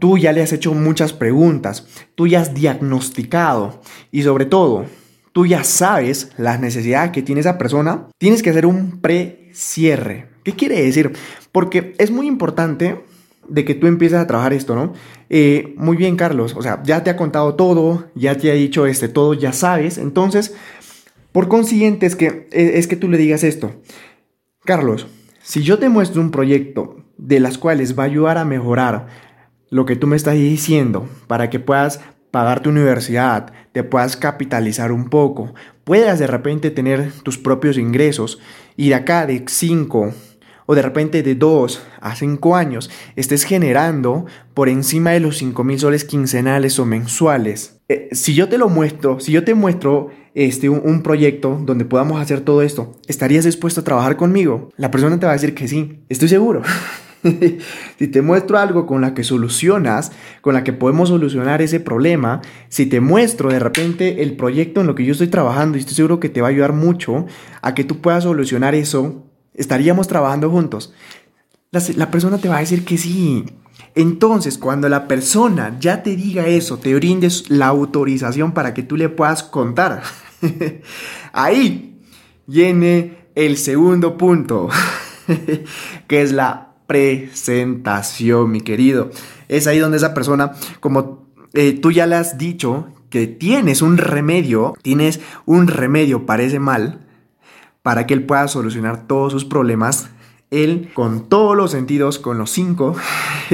tú 0.00 0.18
ya 0.18 0.32
le 0.32 0.42
has 0.42 0.52
hecho 0.52 0.72
muchas 0.74 1.12
preguntas, 1.12 1.86
tú 2.14 2.26
ya 2.26 2.40
has 2.40 2.54
diagnosticado 2.54 3.80
y 4.10 4.22
sobre 4.22 4.46
todo, 4.46 4.86
tú 5.32 5.46
ya 5.46 5.62
sabes 5.62 6.32
las 6.38 6.58
necesidades 6.58 7.12
que 7.12 7.22
tiene 7.22 7.42
esa 7.42 7.58
persona, 7.58 8.08
tienes 8.18 8.42
que 8.42 8.50
hacer 8.50 8.64
un 8.64 9.00
pre-cierre. 9.02 10.28
¿Qué 10.42 10.52
quiere 10.52 10.82
decir? 10.82 11.12
Porque 11.52 11.94
es 11.98 12.10
muy 12.10 12.26
importante 12.26 13.04
de 13.48 13.64
que 13.64 13.74
tú 13.74 13.86
empieces 13.86 14.18
a 14.18 14.26
trabajar 14.26 14.52
esto, 14.52 14.74
¿no? 14.74 14.92
Eh, 15.28 15.74
muy 15.76 15.96
bien, 15.96 16.16
Carlos, 16.16 16.54
o 16.56 16.62
sea, 16.62 16.82
ya 16.84 17.02
te 17.02 17.10
ha 17.10 17.16
contado 17.16 17.54
todo, 17.54 18.06
ya 18.14 18.36
te 18.36 18.50
ha 18.50 18.54
dicho 18.54 18.86
este 18.86 19.08
todo, 19.08 19.34
ya 19.34 19.52
sabes, 19.52 19.98
entonces, 19.98 20.54
por 21.32 21.48
consiguiente 21.48 22.06
es 22.06 22.16
que, 22.16 22.48
e, 22.52 22.78
es 22.78 22.86
que 22.86 22.96
tú 22.96 23.08
le 23.08 23.18
digas 23.18 23.44
esto, 23.44 23.72
Carlos, 24.64 25.06
si 25.42 25.62
yo 25.62 25.78
te 25.78 25.88
muestro 25.88 26.20
un 26.20 26.30
proyecto 26.30 26.96
de 27.18 27.40
las 27.40 27.58
cuales 27.58 27.98
va 27.98 28.04
a 28.04 28.06
ayudar 28.06 28.38
a 28.38 28.44
mejorar 28.44 29.06
lo 29.70 29.86
que 29.86 29.96
tú 29.96 30.06
me 30.06 30.16
estás 30.16 30.34
diciendo 30.34 31.08
para 31.26 31.50
que 31.50 31.60
puedas 31.60 32.00
pagar 32.30 32.60
tu 32.60 32.70
universidad, 32.70 33.52
te 33.72 33.82
puedas 33.82 34.16
capitalizar 34.16 34.92
un 34.92 35.08
poco, 35.08 35.54
puedas 35.84 36.18
de 36.18 36.26
repente 36.26 36.70
tener 36.70 37.12
tus 37.22 37.38
propios 37.38 37.78
ingresos 37.78 38.40
y 38.76 38.90
de 38.90 38.96
acá 38.96 39.26
de 39.26 39.44
5 39.46 40.12
o 40.66 40.74
de 40.74 40.82
repente 40.82 41.22
de 41.22 41.34
2 41.34 41.82
a 42.00 42.14
5 42.14 42.56
años 42.56 42.90
estés 43.14 43.44
generando 43.44 44.26
por 44.54 44.68
encima 44.68 45.12
de 45.12 45.20
los 45.20 45.38
5 45.38 45.64
mil 45.64 45.78
soles 45.78 46.04
quincenales 46.04 46.78
o 46.78 46.84
mensuales. 46.84 47.80
Eh, 47.88 48.08
si 48.12 48.34
yo 48.34 48.48
te 48.48 48.58
lo 48.58 48.68
muestro, 48.68 49.20
si 49.20 49.32
yo 49.32 49.44
te 49.44 49.54
muestro 49.54 50.10
este, 50.34 50.68
un, 50.68 51.02
proyecto 51.02 51.60
donde 51.64 51.84
podamos 51.84 52.20
hacer 52.20 52.40
todo 52.40 52.62
esto, 52.62 52.96
¿estarías 53.06 53.44
dispuesto 53.44 53.80
a 53.80 53.84
trabajar 53.84 54.16
conmigo? 54.16 54.70
La 54.76 54.90
persona 54.90 55.18
te 55.18 55.26
va 55.26 55.32
a 55.32 55.36
decir 55.36 55.54
que 55.54 55.68
sí, 55.68 56.00
estoy 56.08 56.28
seguro. 56.28 56.62
si 57.98 58.08
te 58.08 58.22
muestro 58.22 58.58
algo 58.58 58.86
con 58.86 59.00
la 59.00 59.14
que 59.14 59.24
solucionas, 59.24 60.12
con 60.40 60.54
la 60.54 60.64
que 60.64 60.72
podemos 60.72 61.08
solucionar 61.08 61.62
ese 61.62 61.80
problema, 61.80 62.42
si 62.68 62.86
te 62.86 63.00
muestro 63.00 63.50
de 63.50 63.58
repente 63.58 64.22
el 64.22 64.36
proyecto 64.36 64.80
en 64.80 64.88
lo 64.88 64.94
que 64.94 65.04
yo 65.04 65.12
estoy 65.12 65.28
trabajando 65.28 65.76
y 65.76 65.80
estoy 65.80 65.94
seguro 65.94 66.20
que 66.20 66.28
te 66.28 66.40
va 66.40 66.48
a 66.48 66.50
ayudar 66.50 66.72
mucho 66.72 67.26
a 67.62 67.74
que 67.74 67.84
tú 67.84 68.00
puedas 68.00 68.24
solucionar 68.24 68.74
eso, 68.74 69.25
estaríamos 69.56 70.06
trabajando 70.06 70.50
juntos. 70.50 70.92
La, 71.70 72.10
persona 72.10 72.38
te 72.38 72.48
va 72.48 72.58
a 72.58 72.60
decir 72.60 72.84
que 72.84 72.96
sí. 72.96 73.44
Entonces, 73.94 74.56
cuando 74.56 74.88
la 74.88 75.08
persona 75.08 75.76
ya 75.80 76.02
te 76.02 76.16
diga 76.16 76.46
eso, 76.46 76.78
te 76.78 76.94
brindes 76.94 77.50
la 77.50 77.66
autorización 77.66 78.52
para 78.52 78.72
que 78.72 78.82
tú 78.82 78.96
le 78.96 79.08
puedas 79.08 79.42
contar. 79.42 80.02
Ahí 81.32 82.00
viene 82.46 83.28
el 83.34 83.58
segundo 83.58 84.16
punto, 84.16 84.68
que 86.06 86.22
es 86.22 86.32
la 86.32 86.76
presentación, 86.86 88.50
mi 88.50 88.60
querido. 88.60 89.10
Es 89.48 89.66
ahí 89.66 89.78
donde 89.78 89.96
esa 89.98 90.14
persona, 90.14 90.52
como 90.80 91.26
eh, 91.52 91.72
tú 91.72 91.90
ya 91.90 92.06
le 92.06 92.16
has 92.16 92.38
dicho 92.38 92.86
que 93.10 93.26
tienes 93.26 93.82
un 93.82 93.98
remedio, 93.98 94.74
tienes 94.82 95.20
un 95.44 95.66
remedio 95.68 96.26
para 96.26 96.42
ese 96.42 96.58
mal, 96.58 97.05
para 97.86 98.04
que 98.04 98.14
él 98.14 98.24
pueda 98.24 98.48
solucionar 98.48 99.06
todos 99.06 99.30
sus 99.30 99.44
problemas 99.44 100.10
él 100.50 100.90
con 100.92 101.28
todos 101.28 101.56
los 101.56 101.70
sentidos, 101.70 102.18
con 102.18 102.36
los 102.36 102.50
cinco, 102.50 102.96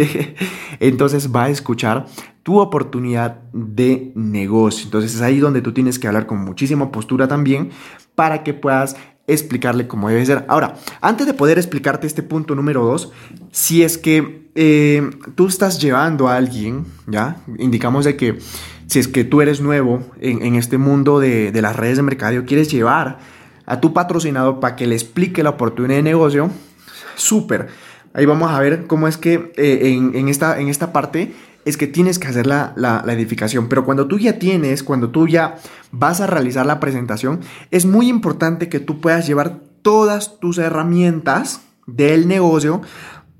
entonces 0.81 1.31
va 1.37 1.45
a 1.45 1.49
escuchar 1.51 2.07
tu 2.43 2.59
oportunidad 2.59 3.43
de 3.53 4.11
negocio. 4.15 4.87
Entonces 4.87 5.17
es 5.17 5.21
ahí 5.21 5.39
donde 5.39 5.61
tú 5.61 5.75
tienes 5.75 5.99
que 5.99 6.09
hablar 6.09 6.25
con 6.25 6.39
muchísima 6.39 6.91
postura 6.91 7.29
también 7.29 7.73
para 8.15 8.43
que 8.43 8.55
puedas 8.55 8.97
explicarle 9.27 9.87
cómo 9.87 10.09
debe 10.09 10.25
ser. 10.25 10.47
Ahora, 10.49 10.77
antes 11.03 11.27
de 11.27 11.35
poder 11.35 11.59
explicarte 11.59 12.07
este 12.07 12.23
punto 12.23 12.55
número 12.55 12.87
dos, 12.87 13.13
si 13.51 13.83
es 13.83 13.99
que 13.99 14.49
eh, 14.55 15.11
tú 15.35 15.47
estás 15.47 15.79
llevando 15.79 16.29
a 16.29 16.37
alguien, 16.37 16.87
¿ya? 17.07 17.37
Indicamos 17.59 18.07
de 18.07 18.17
que 18.17 18.39
si 18.87 18.99
es 18.99 19.09
que 19.09 19.25
tú 19.25 19.43
eres 19.43 19.61
nuevo 19.61 20.03
en, 20.21 20.55
este 20.55 20.79
mundo 20.79 21.21
de, 21.21 21.53
las 21.61 21.77
redes 21.77 21.99
de 21.99 22.03
mercadeo, 22.03 22.47
quieres 22.47 22.71
llevar 22.71 23.19
a 23.67 23.81
tu 23.81 23.93
patrocinador 23.93 24.61
para 24.61 24.77
que 24.77 24.87
le 24.87 24.95
explique 24.95 25.43
la 25.43 25.51
oportunidad 25.51 25.97
de 25.97 26.03
negocio, 26.03 26.51
súper. 27.15 27.69
Ahí 28.15 28.27
vamos 28.27 28.51
a 28.51 28.61
ver 28.61 28.87
cómo 28.87 29.09
es 29.09 29.17
que 29.17 29.53
eh, 29.57 29.95
en, 29.95 30.29
esta, 30.29 30.61
en 30.61 30.69
esta 30.69 30.93
parte 30.93 31.33
es 31.65 31.77
que 31.77 31.87
tienes 31.87 32.19
que 32.19 32.29
hacer 32.29 32.47
la, 32.47 33.05
edificación. 33.09 33.69
Pero 33.69 33.85
cuando 33.85 34.07
tú 34.07 34.19
ya 34.19 34.39
tienes, 34.39 34.83
cuando 34.83 35.11
tú 35.11 35.29
ya 35.29 35.57
vas 35.91 36.21
a 36.21 36.27
realizar 36.27 36.67
la 36.67 36.81
presentación, 36.81 37.41
es 37.71 37.87
muy 37.87 38.09
importante 38.09 38.69
que 38.69 38.81
tú 38.81 39.01
puedas 39.01 39.27
llevar 39.27 39.61
todas 39.83 40.39
tus 40.41 40.59
herramientas 40.59 41.63
del 41.87 42.29
negocio 42.29 42.83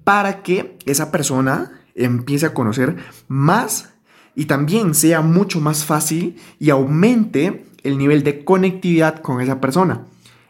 para 0.05 0.43
que 0.43 0.79
esa 0.87 1.11
persona 1.11 1.81
empiece 1.95 2.47
a 2.47 2.55
conocer 2.55 2.97
más 3.29 3.91
y 4.35 4.47
también 4.47 4.95
sea 4.95 5.21
mucho 5.21 5.61
más 5.61 5.85
fácil 5.85 6.37
y 6.59 6.71
aumente 6.71 7.67
el 7.83 7.99
nivel 7.99 8.23
de 8.23 8.45
conectividad 8.45 9.21
con 9.21 9.41
esa 9.41 9.61
persona. 9.61 10.07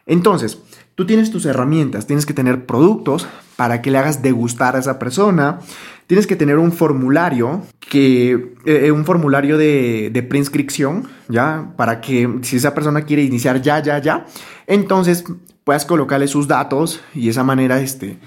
Entonces, 0.07 0.59
tú 0.95 1.07
tienes 1.07 1.31
tus 1.31 1.47
herramientas, 1.47 2.07
tienes 2.07 2.27
que 2.27 2.35
tener 2.35 2.67
productos 2.67 3.27
para 3.57 3.83
que 3.83 3.91
le 3.91 3.99
hagas 3.99 4.23
degustar 4.23 4.77
a 4.77 4.81
esa 4.81 4.99
persona, 4.99 5.61
tienes 6.07 6.27
que 6.27 6.37
tener 6.37 6.59
un 6.59 6.73
formulario 6.73 7.63
que 7.79 8.55
eh, 8.65 8.91
un 8.91 9.05
formulario 9.05 9.59
de, 9.59 10.11
de, 10.13 10.23
preinscripción, 10.23 11.09
ya, 11.29 11.73
para 11.77 12.01
que 12.01 12.39
si 12.43 12.57
esa 12.57 12.75
persona 12.75 13.03
quiere 13.03 13.23
iniciar 13.23 13.63
ya, 13.63 13.81
ya, 13.81 13.99
ya, 13.99 14.27
entonces 14.67 15.25
puedas 15.65 15.85
colocarle 15.85 16.27
sus 16.29 16.49
datos 16.49 17.01
y 17.15 17.25
de 17.25 17.31
esa 17.31 17.45
manera, 17.45 17.81
este, 17.81 18.19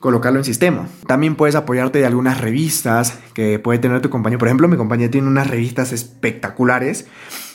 colocarlo 0.00 0.38
en 0.38 0.44
sistema. 0.44 0.88
También 1.06 1.36
puedes 1.36 1.54
apoyarte 1.54 1.98
de 1.98 2.06
algunas 2.06 2.40
revistas 2.40 3.18
que 3.34 3.58
puede 3.58 3.78
tener 3.78 4.00
tu 4.00 4.08
compañía. 4.08 4.38
Por 4.38 4.48
ejemplo, 4.48 4.66
mi 4.66 4.76
compañía 4.76 5.10
tiene 5.10 5.28
unas 5.28 5.46
revistas 5.46 5.92
espectaculares 5.92 7.06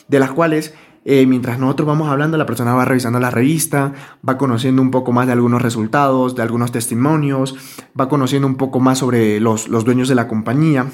de 0.08 0.20
las 0.20 0.30
cuales 0.30 0.72
eh, 1.08 1.24
mientras 1.24 1.60
nosotros 1.60 1.86
vamos 1.86 2.08
hablando, 2.08 2.36
la 2.36 2.46
persona 2.46 2.74
va 2.74 2.84
revisando 2.84 3.20
la 3.20 3.30
revista, 3.30 3.92
va 4.28 4.36
conociendo 4.36 4.82
un 4.82 4.90
poco 4.90 5.12
más 5.12 5.26
de 5.26 5.34
algunos 5.34 5.62
resultados, 5.62 6.34
de 6.34 6.42
algunos 6.42 6.72
testimonios, 6.72 7.54
va 7.98 8.08
conociendo 8.08 8.48
un 8.48 8.56
poco 8.56 8.80
más 8.80 8.98
sobre 8.98 9.38
los, 9.38 9.68
dueños 9.68 10.08
de 10.08 10.16
la 10.16 10.26
compañía. 10.26 10.86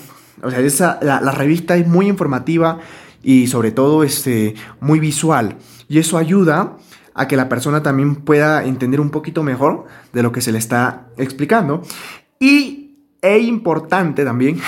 O 0.42 0.50
sea, 0.50 0.60
esa, 0.60 0.98
la, 1.00 1.18
revista 1.32 1.78
es 1.78 1.88
muy 1.88 2.08
informativa 2.08 2.78
y 3.22 3.46
sobre 3.46 3.70
todo 3.72 4.04
este, 4.04 4.54
muy 4.80 5.00
visual. 5.00 5.56
Y 5.88 5.98
eso 5.98 6.18
ayuda 6.18 6.76
a 7.14 7.26
que 7.26 7.38
la 7.38 7.48
persona 7.48 7.82
también 7.82 8.16
pueda 8.16 8.66
entender 8.66 9.00
un 9.00 9.08
poquito 9.08 9.42
mejor 9.42 9.86
de 10.12 10.22
lo 10.22 10.30
que 10.30 10.42
se 10.42 10.52
le 10.52 10.58
está 10.58 11.06
explicando. 11.16 11.80
Y 12.38 12.98
e 13.22 13.38
importante 13.38 14.26
también 14.26 14.60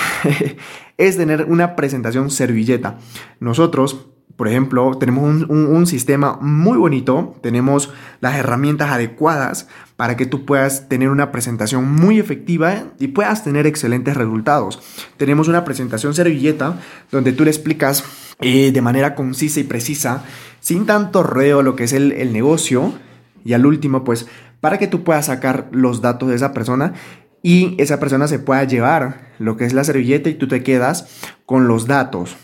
es 0.97 1.17
tener 1.17 1.45
una 1.45 1.75
presentación 1.75 2.31
servilleta. 2.31 2.97
Nosotros 3.39 4.07
por 4.35 4.49
ejemplo, 4.49 4.97
tenemos 4.97 5.45
un, 5.47 5.87
sistema 5.87 6.37
muy 6.41 6.77
bonito, 6.77 7.35
tenemos 7.41 7.93
las 8.19 8.35
herramientas 8.35 8.91
adecuadas 8.91 9.69
para 9.95 10.17
que 10.17 10.25
tú 10.25 10.43
puedas 10.45 10.89
tener 10.89 11.09
una 11.09 11.31
presentación 11.31 11.89
muy 11.89 12.19
efectiva 12.19 12.83
y 12.99 13.07
puedas 13.07 13.45
tener 13.45 13.65
excelentes 13.65 14.17
resultados. 14.17 14.81
Tenemos 15.15 15.47
una 15.47 15.63
presentación 15.63 16.13
servilleta 16.13 16.81
donde 17.11 17.31
tú 17.31 17.45
le 17.45 17.51
explicas 17.51 18.03
eh, 18.41 18.73
de 18.73 18.81
manera 18.81 19.15
concisa 19.15 19.61
y 19.61 19.63
precisa, 19.63 20.25
sin 20.59 20.85
tanto 20.85 21.23
reo, 21.23 21.63
lo 21.63 21.77
que 21.77 21.85
es 21.85 21.93
el, 21.93 22.11
el 22.11 22.33
negocio. 22.33 22.93
Y 23.45 23.53
al 23.53 23.65
último, 23.65 24.03
pues, 24.03 24.27
para 24.59 24.77
que 24.79 24.87
tú 24.87 25.05
puedas 25.05 25.27
sacar 25.27 25.69
los 25.71 26.01
datos 26.01 26.27
de 26.27 26.35
esa 26.35 26.51
persona 26.51 26.93
y 27.41 27.75
esa 27.77 28.01
persona 28.01 28.27
se 28.27 28.39
pueda 28.39 28.65
llevar 28.65 29.31
lo 29.39 29.55
que 29.55 29.63
es 29.63 29.73
la 29.73 29.85
servilleta 29.85 30.29
y 30.29 30.33
tú 30.33 30.49
te 30.49 30.61
quedas 30.61 31.21
con 31.45 31.69
los 31.69 31.87
datos 31.87 32.35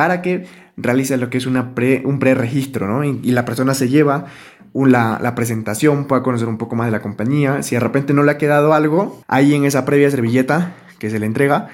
para 0.00 0.22
que 0.22 0.46
realiza 0.82 1.16
lo 1.16 1.30
que 1.30 1.38
es 1.38 1.46
una 1.46 1.74
pre, 1.74 2.02
un 2.04 2.18
preregistro, 2.18 2.88
¿no? 2.88 3.04
Y, 3.04 3.30
la 3.30 3.44
persona 3.44 3.74
se 3.74 3.88
lleva 3.88 4.26
la, 4.74 5.34
presentación, 5.34 6.06
pueda 6.06 6.22
conocer 6.22 6.48
un 6.48 6.58
poco 6.58 6.76
más 6.76 6.86
de 6.86 6.92
la 6.92 7.02
compañía. 7.02 7.62
Si 7.62 7.74
de 7.74 7.80
repente 7.80 8.14
no 8.14 8.22
le 8.22 8.32
ha 8.32 8.38
quedado 8.38 8.72
algo, 8.72 9.22
ahí 9.28 9.54
en 9.54 9.64
esa 9.64 9.84
previa 9.84 10.10
servilleta 10.10 10.74
que 10.98 11.10
se 11.10 11.18
le 11.18 11.26
entrega, 11.26 11.68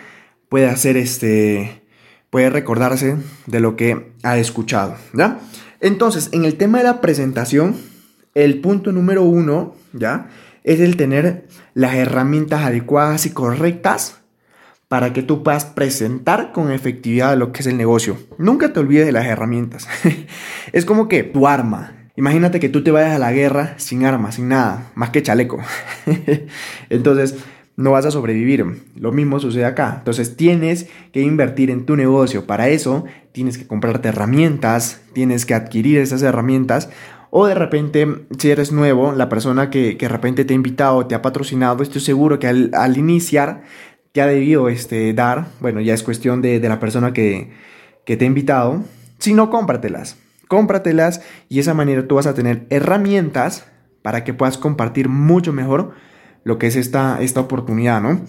puede 0.48 0.66
hacer 0.66 0.96
este, 0.96 1.82
puede 2.30 2.50
recordarse 2.50 3.16
de 3.46 3.60
lo 3.60 3.76
que 3.76 4.12
ha 4.22 4.38
escuchado. 4.38 4.96
Entonces, 5.80 6.30
en 6.32 6.44
el 6.44 6.56
tema 6.56 6.78
de 6.78 6.84
la 6.84 7.00
presentación, 7.00 7.76
el 8.34 8.60
punto 8.60 8.92
número 8.92 9.22
uno, 9.22 9.74
¿ya? 9.92 10.28
Es 10.64 10.80
el 10.80 10.96
tener 10.96 11.46
las 11.74 11.94
herramientas 11.94 12.62
adecuadas 12.62 13.26
y 13.26 13.30
correctas 13.30 14.20
para 14.88 15.12
que 15.12 15.22
tú 15.22 15.42
puedas 15.42 15.64
presentar 15.64 16.52
con 16.52 16.70
efectividad 16.70 17.36
lo 17.36 17.52
que 17.52 17.60
es 17.60 17.66
el 17.66 17.76
negocio. 17.76 18.18
Nunca 18.38 18.72
te 18.72 18.80
olvides 18.80 19.06
de 19.06 19.12
las 19.12 19.26
herramientas. 19.26 19.88
es 20.72 20.84
como 20.84 21.08
que 21.08 21.24
tu 21.24 21.48
arma. 21.48 21.92
Imagínate 22.16 22.60
que 22.60 22.68
tú 22.68 22.82
te 22.82 22.90
vayas 22.90 23.14
a 23.14 23.18
la 23.18 23.32
guerra 23.32 23.74
sin 23.78 24.04
armas, 24.04 24.36
sin 24.36 24.48
nada, 24.48 24.90
más 24.94 25.10
que 25.10 25.22
chaleco. 25.22 25.58
Entonces, 26.88 27.36
no 27.76 27.90
vas 27.90 28.06
a 28.06 28.10
sobrevivir. 28.10 28.64
Lo 28.94 29.12
mismo 29.12 29.38
sucede 29.38 29.66
acá. 29.66 29.96
Entonces, 29.98 30.36
tienes 30.36 30.88
que 31.12 31.20
invertir 31.20 31.70
en 31.70 31.84
tu 31.84 31.94
negocio. 31.96 32.46
Para 32.46 32.68
eso, 32.68 33.04
tienes 33.32 33.58
que 33.58 33.66
comprarte 33.66 34.08
herramientas, 34.08 35.02
tienes 35.12 35.44
que 35.44 35.54
adquirir 35.54 35.98
esas 35.98 36.22
herramientas. 36.22 36.88
O 37.30 37.46
de 37.46 37.54
repente, 37.54 38.06
si 38.38 38.50
eres 38.50 38.72
nuevo, 38.72 39.12
la 39.12 39.28
persona 39.28 39.68
que, 39.68 39.94
de 39.94 40.08
repente 40.08 40.46
te 40.46 40.54
ha 40.54 40.56
invitado, 40.56 41.06
te 41.06 41.14
ha 41.14 41.20
patrocinado, 41.20 41.82
estoy 41.82 42.00
seguro 42.00 42.38
que 42.38 42.46
al, 42.46 42.70
al 42.72 42.96
iniciar 42.96 43.64
ya 44.16 44.26
debió 44.26 44.70
este, 44.70 45.12
dar, 45.12 45.48
bueno, 45.60 45.82
ya 45.82 45.92
es 45.92 46.02
cuestión 46.02 46.40
de, 46.40 46.58
la 46.58 46.80
persona 46.80 47.12
que, 47.12 47.52
te 48.06 48.18
ha 48.18 48.24
invitado, 48.24 48.82
si 49.18 49.34
no, 49.34 49.50
cómpratelas, 49.50 50.16
cómpratelas 50.48 51.20
y 51.50 51.56
de 51.56 51.60
esa 51.60 51.74
manera 51.74 52.08
tú 52.08 52.14
vas 52.14 52.26
a 52.26 52.32
tener 52.32 52.66
herramientas 52.70 53.66
para 54.00 54.24
que 54.24 54.32
puedas 54.32 54.56
compartir 54.56 55.10
mucho 55.10 55.52
mejor 55.52 55.92
lo 56.44 56.58
que 56.58 56.66
es 56.66 56.76
esta, 56.76 57.18
esta 57.20 57.40
oportunidad, 57.40 58.00
¿no? 58.00 58.22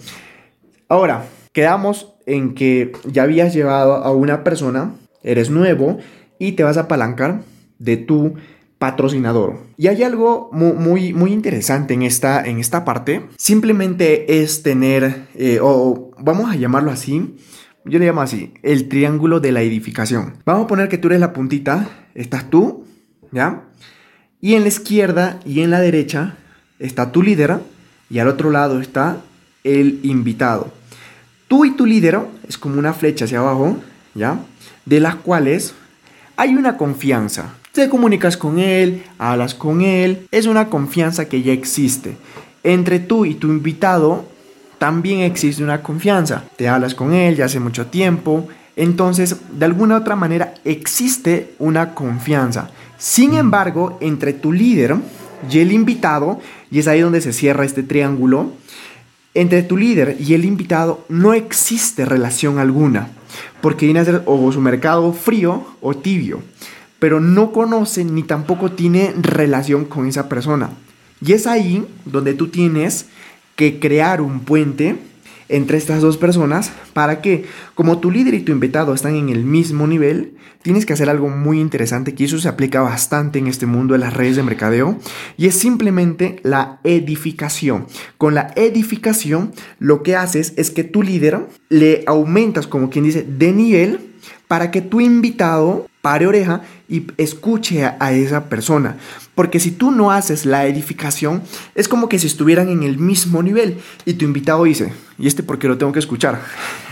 Ahora, 0.90 1.24
quedamos 1.52 2.12
en 2.26 2.54
que 2.54 2.92
ya 3.06 3.22
habías 3.22 3.54
llevado 3.54 3.94
a 3.94 4.10
una 4.10 4.44
persona, 4.44 4.94
eres 5.22 5.48
nuevo 5.48 6.00
y 6.38 6.52
te 6.52 6.64
vas 6.64 6.76
a 6.76 6.82
apalancar 6.82 7.40
de 7.78 7.96
tu 7.96 8.34
patrocinador. 8.78 9.58
Y 9.76 9.88
hay 9.88 10.02
algo 10.02 10.50
muy, 10.52 11.12
muy, 11.12 11.32
interesante 11.32 11.94
en 11.94 12.02
esta, 12.02 12.44
en 12.44 12.58
esta 12.58 12.84
parte. 12.84 13.26
Simplemente 13.36 14.40
es 14.40 14.62
tener, 14.62 15.26
eh, 15.34 15.58
o 15.60 16.12
vamos 16.18 16.50
a 16.50 16.56
llamarlo 16.56 16.90
así, 16.90 17.36
yo 17.84 17.98
le 17.98 18.06
llamo 18.06 18.20
así, 18.20 18.52
el 18.62 18.88
triángulo 18.88 19.40
de 19.40 19.52
la 19.52 19.62
edificación. 19.62 20.34
Vamos 20.44 20.64
a 20.64 20.66
poner 20.66 20.88
que 20.88 20.98
tú 20.98 21.08
eres 21.08 21.20
la 21.20 21.32
puntita, 21.32 21.88
estás 22.14 22.50
tú, 22.50 22.84
¿ya? 23.32 23.64
Y 24.40 24.54
en 24.54 24.62
la 24.62 24.68
izquierda 24.68 25.40
y 25.44 25.60
en 25.62 25.70
la 25.70 25.80
derecha 25.80 26.36
está 26.78 27.10
tu 27.10 27.22
líder 27.22 27.60
y 28.10 28.18
al 28.18 28.28
otro 28.28 28.50
lado 28.50 28.80
está 28.80 29.22
el 29.64 30.00
invitado. 30.02 30.72
Tú 31.48 31.64
y 31.64 31.72
tu 31.72 31.86
líder 31.86 32.20
es 32.46 32.58
como 32.58 32.78
una 32.78 32.92
flecha 32.92 33.24
hacia 33.24 33.38
abajo, 33.38 33.78
¿ya? 34.14 34.40
De 34.84 35.00
las 35.00 35.16
cuales 35.16 35.74
hay 36.36 36.54
una 36.54 36.76
confianza. 36.76 37.54
Te 37.72 37.88
comunicas 37.88 38.36
con 38.36 38.58
él, 38.58 39.04
hablas 39.18 39.54
con 39.54 39.82
él, 39.82 40.26
es 40.30 40.46
una 40.46 40.68
confianza 40.68 41.28
que 41.28 41.42
ya 41.42 41.52
existe. 41.52 42.16
Entre 42.64 42.98
tú 42.98 43.24
y 43.24 43.34
tu 43.34 43.48
invitado 43.48 44.24
también 44.78 45.20
existe 45.20 45.62
una 45.62 45.82
confianza. 45.82 46.44
Te 46.56 46.68
hablas 46.68 46.94
con 46.94 47.12
él 47.12 47.36
ya 47.36 47.44
hace 47.44 47.60
mucho 47.60 47.86
tiempo, 47.86 48.48
entonces 48.74 49.36
de 49.52 49.64
alguna 49.64 49.96
otra 49.96 50.16
manera 50.16 50.54
existe 50.64 51.54
una 51.58 51.94
confianza. 51.94 52.70
Sin 52.96 53.34
embargo, 53.34 53.98
entre 54.00 54.32
tu 54.32 54.52
líder 54.52 54.96
y 55.50 55.58
el 55.58 55.70
invitado, 55.70 56.40
y 56.70 56.78
es 56.78 56.88
ahí 56.88 57.00
donde 57.00 57.20
se 57.20 57.32
cierra 57.32 57.64
este 57.64 57.82
triángulo, 57.82 58.52
entre 59.34 59.62
tu 59.62 59.76
líder 59.76 60.16
y 60.18 60.34
el 60.34 60.44
invitado 60.44 61.04
no 61.08 61.34
existe 61.34 62.04
relación 62.06 62.58
alguna, 62.58 63.08
porque 63.60 63.86
viene 63.86 64.00
a 64.00 64.04
ser 64.04 64.22
o 64.24 64.50
su 64.50 64.60
mercado 64.60 65.12
frío 65.12 65.64
o 65.80 65.94
tibio 65.94 66.42
pero 66.98 67.20
no 67.20 67.52
conoce 67.52 68.04
ni 68.04 68.22
tampoco 68.22 68.72
tiene 68.72 69.14
relación 69.16 69.84
con 69.84 70.06
esa 70.06 70.28
persona. 70.28 70.70
Y 71.24 71.32
es 71.32 71.46
ahí 71.46 71.84
donde 72.04 72.34
tú 72.34 72.48
tienes 72.48 73.06
que 73.56 73.80
crear 73.80 74.20
un 74.20 74.40
puente 74.40 74.96
entre 75.48 75.78
estas 75.78 76.02
dos 76.02 76.16
personas 76.16 76.70
para 76.92 77.20
que, 77.20 77.46
como 77.74 77.98
tu 77.98 78.10
líder 78.10 78.34
y 78.34 78.40
tu 78.40 78.52
invitado 78.52 78.94
están 78.94 79.14
en 79.14 79.30
el 79.30 79.44
mismo 79.44 79.86
nivel, 79.86 80.34
tienes 80.62 80.84
que 80.84 80.92
hacer 80.92 81.08
algo 81.08 81.28
muy 81.28 81.60
interesante 81.60 82.14
que 82.14 82.24
eso 82.24 82.38
se 82.38 82.48
aplica 82.48 82.80
bastante 82.82 83.38
en 83.38 83.46
este 83.46 83.66
mundo 83.66 83.94
de 83.94 84.00
las 84.00 84.14
redes 84.14 84.36
de 84.36 84.42
mercadeo 84.42 84.98
y 85.36 85.46
es 85.46 85.54
simplemente 85.54 86.40
la 86.42 86.80
edificación. 86.84 87.86
Con 88.18 88.34
la 88.34 88.52
edificación 88.56 89.52
lo 89.78 90.02
que 90.02 90.16
haces 90.16 90.52
es 90.56 90.70
que 90.70 90.84
tu 90.84 91.02
líder 91.02 91.46
le 91.68 92.04
aumentas, 92.06 92.66
como 92.66 92.90
quien 92.90 93.04
dice, 93.04 93.22
de 93.22 93.52
nivel 93.52 94.00
para 94.46 94.70
que 94.70 94.80
tu 94.82 95.00
invitado 95.00 95.88
pare 96.00 96.26
oreja 96.26 96.62
y 96.88 97.06
escuche 97.16 97.84
a, 97.84 98.12
esa 98.12 98.44
persona. 98.44 98.96
Porque 99.34 99.60
si 99.60 99.70
tú 99.70 99.90
no 99.90 100.10
haces 100.10 100.46
la 100.46 100.66
edificación, 100.66 101.42
es 101.74 101.88
como 101.88 102.08
que 102.08 102.18
si 102.18 102.26
estuvieran 102.26 102.68
en 102.68 102.82
el 102.82 102.98
mismo 102.98 103.42
nivel 103.42 103.78
y 104.04 104.14
tu 104.14 104.24
invitado 104.24 104.64
dice, 104.64 104.92
¿y 105.18 105.26
este 105.26 105.42
por 105.42 105.58
qué 105.58 105.68
lo 105.68 105.78
tengo 105.78 105.92
que 105.92 105.98
escuchar? 105.98 106.40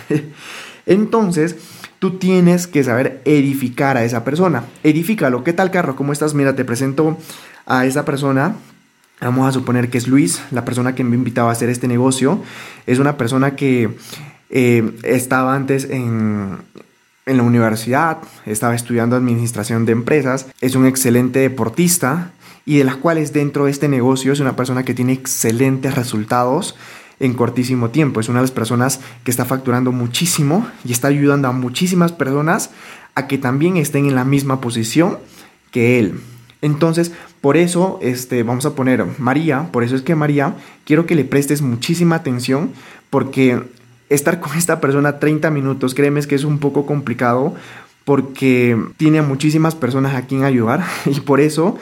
Entonces, 0.87 1.57
tú 1.99 2.19
tienes 2.19 2.67
que 2.67 2.85
saber 2.85 3.23
edificar 3.25 3.97
a 3.97 4.05
esa 4.05 4.25
persona. 4.25 4.65
Edifícalo. 4.83 5.45
¿Qué 5.45 5.53
tal, 5.53 5.71
carro? 5.71 5.97
¿Cómo 5.97 6.13
estás? 6.13 6.35
Mira, 6.35 6.55
te 6.55 6.65
presento 6.65 7.19
a 7.65 7.87
esa 7.87 8.05
persona. 8.05 8.57
Vamos 9.21 9.49
a 9.49 9.53
suponer 9.53 9.89
que 9.89 9.99
es 9.99 10.09
Luis, 10.09 10.43
la 10.51 10.65
persona 10.65 10.95
que 10.95 11.03
me 11.03 11.17
invitaba 11.17 11.49
a 11.49 11.53
hacer 11.53 11.71
este 11.71 11.89
negocio. 11.89 12.43
Es 12.87 12.99
una 12.99 13.17
persona 13.17 13.57
que 13.57 13.97
eh, 14.51 14.93
estaba 15.03 15.55
antes 15.55 15.85
en, 15.91 16.59
en 17.27 17.37
la 17.37 17.43
universidad, 17.43 18.19
estaba 18.47 18.77
estudiando 18.77 19.17
administración 19.17 19.85
de 19.85 19.93
empresas, 19.93 20.47
es 20.61 20.77
un 20.77 20.87
excelente 20.87 21.41
deportista 21.41 22.31
y 22.65 22.79
de 22.79 22.85
las 22.85 22.97
cuales 22.97 23.33
dentro 23.33 23.65
de 23.65 23.73
este 23.73 23.89
negocio 23.89 24.33
es 24.33 24.39
una 24.39 24.55
persona 24.55 24.85
que 24.85 24.95
tiene 24.95 25.13
excelentes 25.13 25.97
resultados 25.97 26.77
en 27.19 27.35
cortísimo 27.35 27.91
tiempo. 27.91 28.21
Es 28.21 28.29
una 28.29 28.39
de 28.39 28.45
las 28.45 28.53
personas 28.53 29.01
que 29.25 29.33
está 29.33 29.45
facturando 29.45 29.91
muchísimo 29.91 30.69
y 30.85 30.93
está 30.93 31.09
ayudando 31.09 31.49
a 31.49 31.53
muchísimas 31.53 32.13
personas 32.13 32.71
a 33.17 33.27
que 33.27 33.39
también 33.39 33.77
estén 33.77 34.07
en 34.07 34.15
la 34.15 34.25
misma 34.25 34.61
posición 34.61 35.19
que 35.73 35.99
él. 35.99 36.21
Entonces, 36.63 37.13
por 37.41 37.57
eso 37.57 37.99
este, 38.03 38.45
vamos 38.45 38.67
a 38.67 38.75
poner 38.75 39.05
María, 39.19 39.71
por 39.73 39.83
eso 39.83 39.97
es 39.97 40.03
que 40.03 40.15
María, 40.15 40.55
quiero 40.85 41.07
que 41.07 41.15
le 41.15 41.25
prestes 41.25 41.61
muchísima 41.61 42.17
atención 42.17 42.71
porque 43.11 43.63
estar 44.09 44.41
con 44.41 44.57
esta 44.57 44.81
persona 44.81 45.19
30 45.19 45.51
minutos, 45.51 45.95
créeme 45.95 46.21
que 46.23 46.35
es 46.35 46.45
un 46.45 46.59
poco 46.59 46.87
complicado 46.87 47.55
porque 48.05 48.79
tiene 48.97 49.19
a 49.19 49.23
muchísimas 49.23 49.75
personas 49.75 50.15
a 50.15 50.27
quien 50.27 50.45
ayudar 50.45 50.85
y 51.07 51.21
por 51.21 51.41
eso 51.41 51.77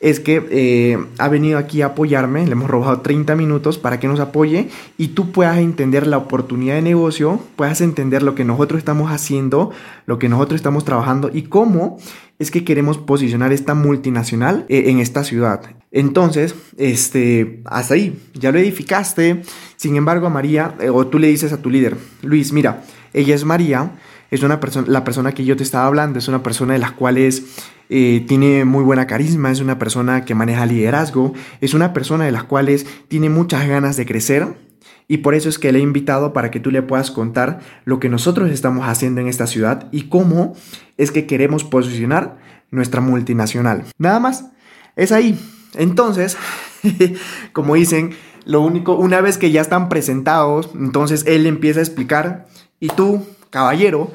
es 0.00 0.18
que 0.18 0.46
eh, 0.50 0.98
ha 1.18 1.28
venido 1.28 1.58
aquí 1.58 1.82
a 1.82 1.86
apoyarme, 1.86 2.46
le 2.46 2.52
hemos 2.52 2.70
robado 2.70 3.00
30 3.00 3.36
minutos 3.36 3.78
para 3.78 4.00
que 4.00 4.08
nos 4.08 4.18
apoye 4.18 4.68
y 4.96 5.08
tú 5.08 5.30
puedas 5.30 5.58
entender 5.58 6.06
la 6.06 6.16
oportunidad 6.16 6.74
de 6.74 6.82
negocio, 6.82 7.38
puedas 7.56 7.82
entender 7.82 8.22
lo 8.22 8.34
que 8.34 8.44
nosotros 8.46 8.78
estamos 8.78 9.12
haciendo, 9.12 9.70
lo 10.06 10.18
que 10.18 10.30
nosotros 10.30 10.58
estamos 10.58 10.86
trabajando 10.86 11.30
y 11.32 11.42
cómo 11.42 11.98
es 12.38 12.50
que 12.50 12.64
queremos 12.64 12.96
posicionar 12.96 13.52
esta 13.52 13.74
multinacional 13.74 14.64
eh, 14.70 14.84
en 14.86 14.98
esta 14.98 15.22
ciudad. 15.22 15.60
Entonces, 15.92 16.54
este, 16.78 17.62
hasta 17.66 17.94
ahí, 17.94 18.18
ya 18.32 18.52
lo 18.52 18.58
edificaste. 18.58 19.42
Sin 19.76 19.96
embargo, 19.96 20.28
a 20.28 20.30
María, 20.30 20.74
eh, 20.80 20.88
o 20.88 21.06
tú 21.06 21.18
le 21.18 21.28
dices 21.28 21.52
a 21.52 21.60
tu 21.60 21.68
líder, 21.68 21.98
Luis, 22.22 22.52
mira, 22.52 22.84
ella 23.12 23.34
es 23.34 23.44
María, 23.44 23.92
es 24.30 24.42
una 24.42 24.60
persona, 24.60 24.86
la 24.88 25.04
persona 25.04 25.32
que 25.32 25.44
yo 25.44 25.56
te 25.56 25.62
estaba 25.62 25.86
hablando, 25.86 26.18
es 26.18 26.28
una 26.28 26.42
persona 26.42 26.74
de 26.74 26.78
las 26.78 26.92
cuales 26.92 27.44
eh, 27.88 28.24
tiene 28.28 28.64
muy 28.64 28.84
buena 28.84 29.06
carisma, 29.06 29.50
es 29.50 29.60
una 29.60 29.78
persona 29.78 30.24
que 30.24 30.34
maneja 30.34 30.66
liderazgo, 30.66 31.32
es 31.60 31.74
una 31.74 31.92
persona 31.92 32.24
de 32.24 32.32
las 32.32 32.44
cuales 32.44 32.86
tiene 33.08 33.28
muchas 33.28 33.66
ganas 33.66 33.96
de 33.96 34.06
crecer. 34.06 34.70
Y 35.08 35.18
por 35.18 35.34
eso 35.34 35.48
es 35.48 35.58
que 35.58 35.72
le 35.72 35.80
he 35.80 35.82
invitado 35.82 36.32
para 36.32 36.52
que 36.52 36.60
tú 36.60 36.70
le 36.70 36.82
puedas 36.82 37.10
contar 37.10 37.58
lo 37.84 37.98
que 37.98 38.08
nosotros 38.08 38.48
estamos 38.50 38.86
haciendo 38.86 39.20
en 39.20 39.26
esta 39.26 39.48
ciudad 39.48 39.88
y 39.90 40.02
cómo 40.02 40.54
es 40.98 41.10
que 41.10 41.26
queremos 41.26 41.64
posicionar 41.64 42.38
nuestra 42.70 43.00
multinacional. 43.00 43.84
Nada 43.98 44.20
más, 44.20 44.46
es 44.94 45.10
ahí. 45.10 45.36
Entonces, 45.74 46.36
como 47.52 47.74
dicen, 47.74 48.12
lo 48.44 48.60
único, 48.60 48.94
una 48.94 49.20
vez 49.20 49.38
que 49.38 49.50
ya 49.50 49.60
están 49.60 49.88
presentados, 49.88 50.70
entonces 50.74 51.24
él 51.26 51.46
empieza 51.46 51.80
a 51.80 51.82
explicar 51.82 52.46
y 52.78 52.88
tú, 52.88 53.26
caballero, 53.50 54.10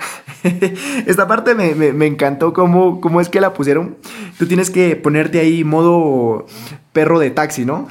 esta 1.05 1.27
parte 1.27 1.55
me, 1.55 2.07
encantó 2.07 2.53
cómo, 2.53 3.01
cómo 3.01 3.21
es 3.21 3.29
que 3.29 3.41
la 3.41 3.53
pusieron. 3.53 3.97
Tú 4.39 4.47
tienes 4.47 4.69
que 4.69 4.95
ponerte 4.95 5.39
ahí 5.39 5.63
modo 5.63 6.45
perro 6.93 7.19
de 7.19 7.31
taxi, 7.31 7.65
¿no? 7.65 7.87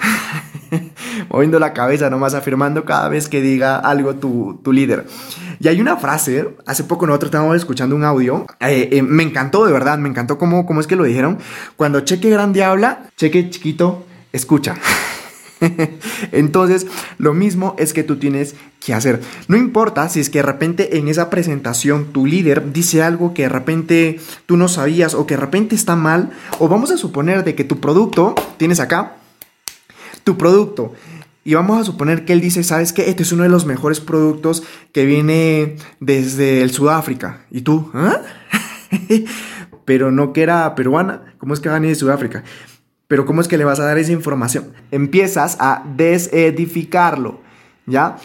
Moviendo 1.29 1.59
la 1.59 1.73
cabeza 1.73 2.11
nomás, 2.11 2.35
afirmando 2.35 2.85
cada 2.85 3.09
vez 3.09 3.29
que 3.29 3.41
diga 3.41 3.77
algo 3.77 4.17
tu, 4.17 4.61
tu 4.65 4.73
líder. 4.73 5.07
Y 5.61 5.69
hay 5.69 5.81
una 5.81 5.97
frase, 5.97 6.57
hace 6.67 6.85
poco 6.85 7.07
nosotros 7.07 7.29
estábamos 7.29 7.57
escuchando 7.57 7.95
un 7.95 8.05
audio, 8.05 8.47
eh, 8.61 8.89
eh, 8.93 9.03
me 9.03 9.23
encantó 9.23 9.65
de 9.67 9.73
verdad, 9.73 9.99
me 9.99 10.09
encantó 10.09 10.39
cómo, 10.39 10.67
cómo 10.67 10.81
es 10.81 10.87
que 10.87 10.97
lo 10.97 11.05
dijeron. 11.05 11.39
Cuando 11.77 12.01
cheque 12.01 12.31
grande 12.31 12.65
habla, 12.65 13.05
cheque 13.17 13.51
chiquito 13.51 14.05
escucha. 14.33 14.75
Entonces, 16.33 16.87
lo 17.19 17.35
mismo 17.35 17.75
es 17.79 17.93
que 17.93 18.03
tú 18.03 18.17
tienes 18.17 18.55
que 18.85 18.95
hacer. 18.95 19.21
No 19.49 19.57
importa 19.57 20.09
si 20.09 20.21
es 20.21 20.31
que 20.31 20.39
de 20.39 20.43
repente 20.43 20.99
en 20.99 21.09
esa 21.09 21.31
presentación 21.31 22.13
tu 22.13 22.27
líder 22.27 22.73
dice 22.73 23.03
algo 23.03 23.35
que 23.35 23.43
de 23.43 23.49
repente 23.49 24.21
tú 24.47 24.57
no 24.57 24.69
sabías 24.69 25.15
o 25.15 25.27
que 25.27 25.35
de 25.35 25.41
repente 25.41 25.75
está 25.75 25.97
mal, 25.97 26.31
o 26.59 26.69
vamos 26.69 26.91
a 26.91 26.97
suponer 26.97 27.45
de 27.45 27.55
que 27.55 27.65
tu 27.65 27.81
producto, 27.81 28.35
tienes 28.59 28.81
acá, 28.81 29.17
tu 30.25 30.37
producto 30.37 30.93
y 31.45 31.55
vamos 31.55 31.79
a 31.79 31.85
suponer 31.85 32.25
que 32.25 32.33
él 32.33 32.41
dice, 32.41 32.65
¿sabes 32.65 32.95
qué? 32.95 33.11
Este 33.11 33.23
es 33.23 33.31
uno 33.33 33.43
de 33.43 33.51
los 33.51 33.67
mejores 33.67 34.01
productos 34.01 34.63
que 34.93 35.05
viene 35.05 35.77
desde 36.01 36.63
el 36.63 36.71
Sudáfrica. 36.71 37.45
¿Y 37.51 37.61
tú? 37.61 37.91
¿Ah? 37.93 38.23
Pero 39.85 40.11
no 40.11 40.33
que 40.33 40.43
era 40.43 40.75
peruana. 40.75 41.35
¿Cómo 41.37 41.53
es 41.53 41.61
que 41.61 41.69
venir 41.69 41.91
de 41.91 41.97
Sudáfrica? 41.97 42.45
Pero 43.09 43.27
¿cómo 43.27 43.41
es 43.41 43.49
que 43.49 43.59
le 43.59 43.65
vas 43.65 43.81
a 43.81 43.85
dar 43.85 43.99
esa 43.99 44.13
información? 44.13 44.73
Empiezas 44.91 45.57
a 45.61 45.85
desedificarlo, 45.97 47.41
¿ya? 47.87 48.17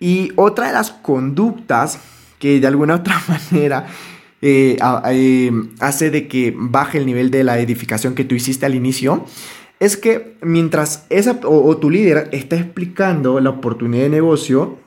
Y 0.00 0.32
otra 0.36 0.68
de 0.68 0.72
las 0.74 0.90
conductas 0.90 1.98
que 2.38 2.60
de 2.60 2.66
alguna 2.66 2.94
otra 2.96 3.20
manera 3.28 3.86
eh, 4.40 4.76
eh, 5.10 5.52
hace 5.80 6.10
de 6.10 6.28
que 6.28 6.54
baje 6.56 6.98
el 6.98 7.06
nivel 7.06 7.30
de 7.30 7.42
la 7.42 7.58
edificación 7.58 8.14
que 8.14 8.24
tú 8.24 8.34
hiciste 8.34 8.66
al 8.66 8.74
inicio 8.74 9.24
es 9.80 9.96
que 9.96 10.36
mientras 10.42 11.06
esa 11.08 11.38
o, 11.44 11.76
tu 11.76 11.90
líder 11.90 12.28
está 12.32 12.56
explicando 12.56 13.40
la 13.40 13.50
oportunidad 13.50 14.04
de 14.04 14.08
negocio 14.08 14.78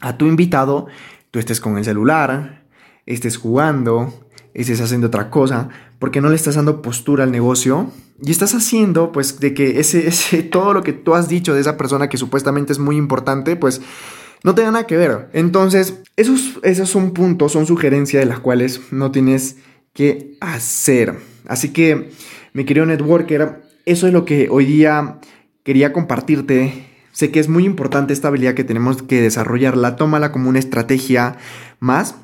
a 0.00 0.16
tu 0.16 0.26
invitado, 0.26 0.86
tú 1.30 1.38
estés 1.38 1.60
con 1.60 1.78
el 1.78 1.84
celular, 1.84 2.64
estés 3.06 3.36
jugando, 3.36 4.23
estés 4.54 4.80
haciendo 4.80 5.08
otra 5.08 5.30
cosa, 5.30 5.68
porque 5.98 6.20
no 6.20 6.28
le 6.28 6.36
estás 6.36 6.54
dando 6.54 6.80
postura 6.80 7.24
al 7.24 7.32
negocio 7.32 7.90
y 8.22 8.30
estás 8.30 8.54
haciendo 8.54 9.12
pues 9.12 9.40
de 9.40 9.52
que 9.52 9.80
ese, 9.80 10.06
ese 10.08 10.42
todo 10.42 10.72
lo 10.72 10.82
que 10.82 10.92
tú 10.92 11.14
has 11.14 11.28
dicho 11.28 11.54
de 11.54 11.60
esa 11.60 11.76
persona 11.76 12.08
que 12.08 12.16
supuestamente 12.16 12.72
es 12.72 12.78
muy 12.78 12.96
importante, 12.96 13.56
pues 13.56 13.80
no 14.44 14.54
tenga 14.54 14.70
nada 14.70 14.86
que 14.86 14.96
ver. 14.96 15.30
Entonces, 15.32 16.02
esos, 16.16 16.60
esos 16.62 16.88
son 16.88 17.12
puntos, 17.12 17.52
son 17.52 17.66
sugerencias 17.66 18.22
de 18.22 18.28
las 18.28 18.40
cuales 18.40 18.80
no 18.92 19.10
tienes 19.10 19.56
que 19.94 20.36
hacer. 20.40 21.14
Así 21.48 21.72
que, 21.72 22.10
mi 22.52 22.64
querido 22.64 22.86
networker, 22.86 23.62
eso 23.86 24.06
es 24.06 24.12
lo 24.12 24.24
que 24.24 24.48
hoy 24.50 24.66
día 24.66 25.18
quería 25.62 25.92
compartirte. 25.92 26.86
Sé 27.10 27.30
que 27.30 27.40
es 27.40 27.48
muy 27.48 27.64
importante 27.64 28.12
esta 28.12 28.28
habilidad 28.28 28.54
que 28.54 28.64
tenemos 28.64 29.02
que 29.02 29.22
desarrollarla. 29.22 29.96
Tómala 29.96 30.30
como 30.30 30.50
una 30.50 30.58
estrategia 30.58 31.38
más 31.80 32.16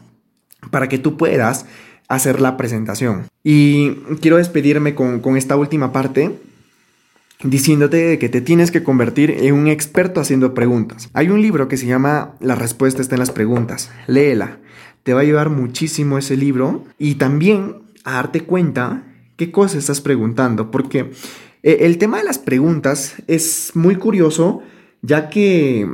para 0.71 0.88
que 0.88 0.99
tú 0.99 1.16
puedas 1.16 1.64
hacer 2.11 2.40
la 2.40 2.57
presentación. 2.57 3.27
Y 3.44 3.92
quiero 4.20 4.37
despedirme 4.37 4.94
con, 4.94 5.37
esta 5.37 5.57
última 5.57 5.92
parte 5.92 6.38
diciéndote 7.42 8.18
que 8.18 8.29
te 8.29 8.42
tienes 8.42 8.70
que 8.70 8.83
convertir 8.83 9.31
en 9.31 9.55
un 9.55 9.68
experto 9.68 10.20
haciendo 10.20 10.53
preguntas. 10.53 11.09
Hay 11.14 11.31
un 11.31 11.40
libro 11.40 11.68
que 11.68 11.79
se 11.79 11.87
llama 11.87 12.35
La 12.40 12.57
respuesta 12.57 13.01
está 13.01 13.14
en 13.14 13.20
las 13.20 13.31
preguntas. 13.31 13.90
Léela. 14.09 14.59
Te 15.05 15.14
va 15.14 15.20
a 15.20 15.23
ayudar 15.23 15.49
muchísimo 15.49 16.18
ese 16.18 16.37
libro 16.37 16.85
y 16.99 17.14
también 17.14 17.77
a 18.05 18.14
darte 18.14 18.42
cuenta 18.42 19.05
qué 19.37 19.51
cosas 19.51 19.79
estás 19.79 20.03
preguntando, 20.03 20.70
porque 20.70 21.12
eh, 21.62 21.79
el 21.81 21.96
tema 21.96 22.18
de 22.18 22.25
las 22.25 22.38
preguntas 22.38 23.14
es 23.27 23.70
muy 23.75 23.96
curioso, 23.96 24.62
ya 25.01 25.31
que 25.31 25.88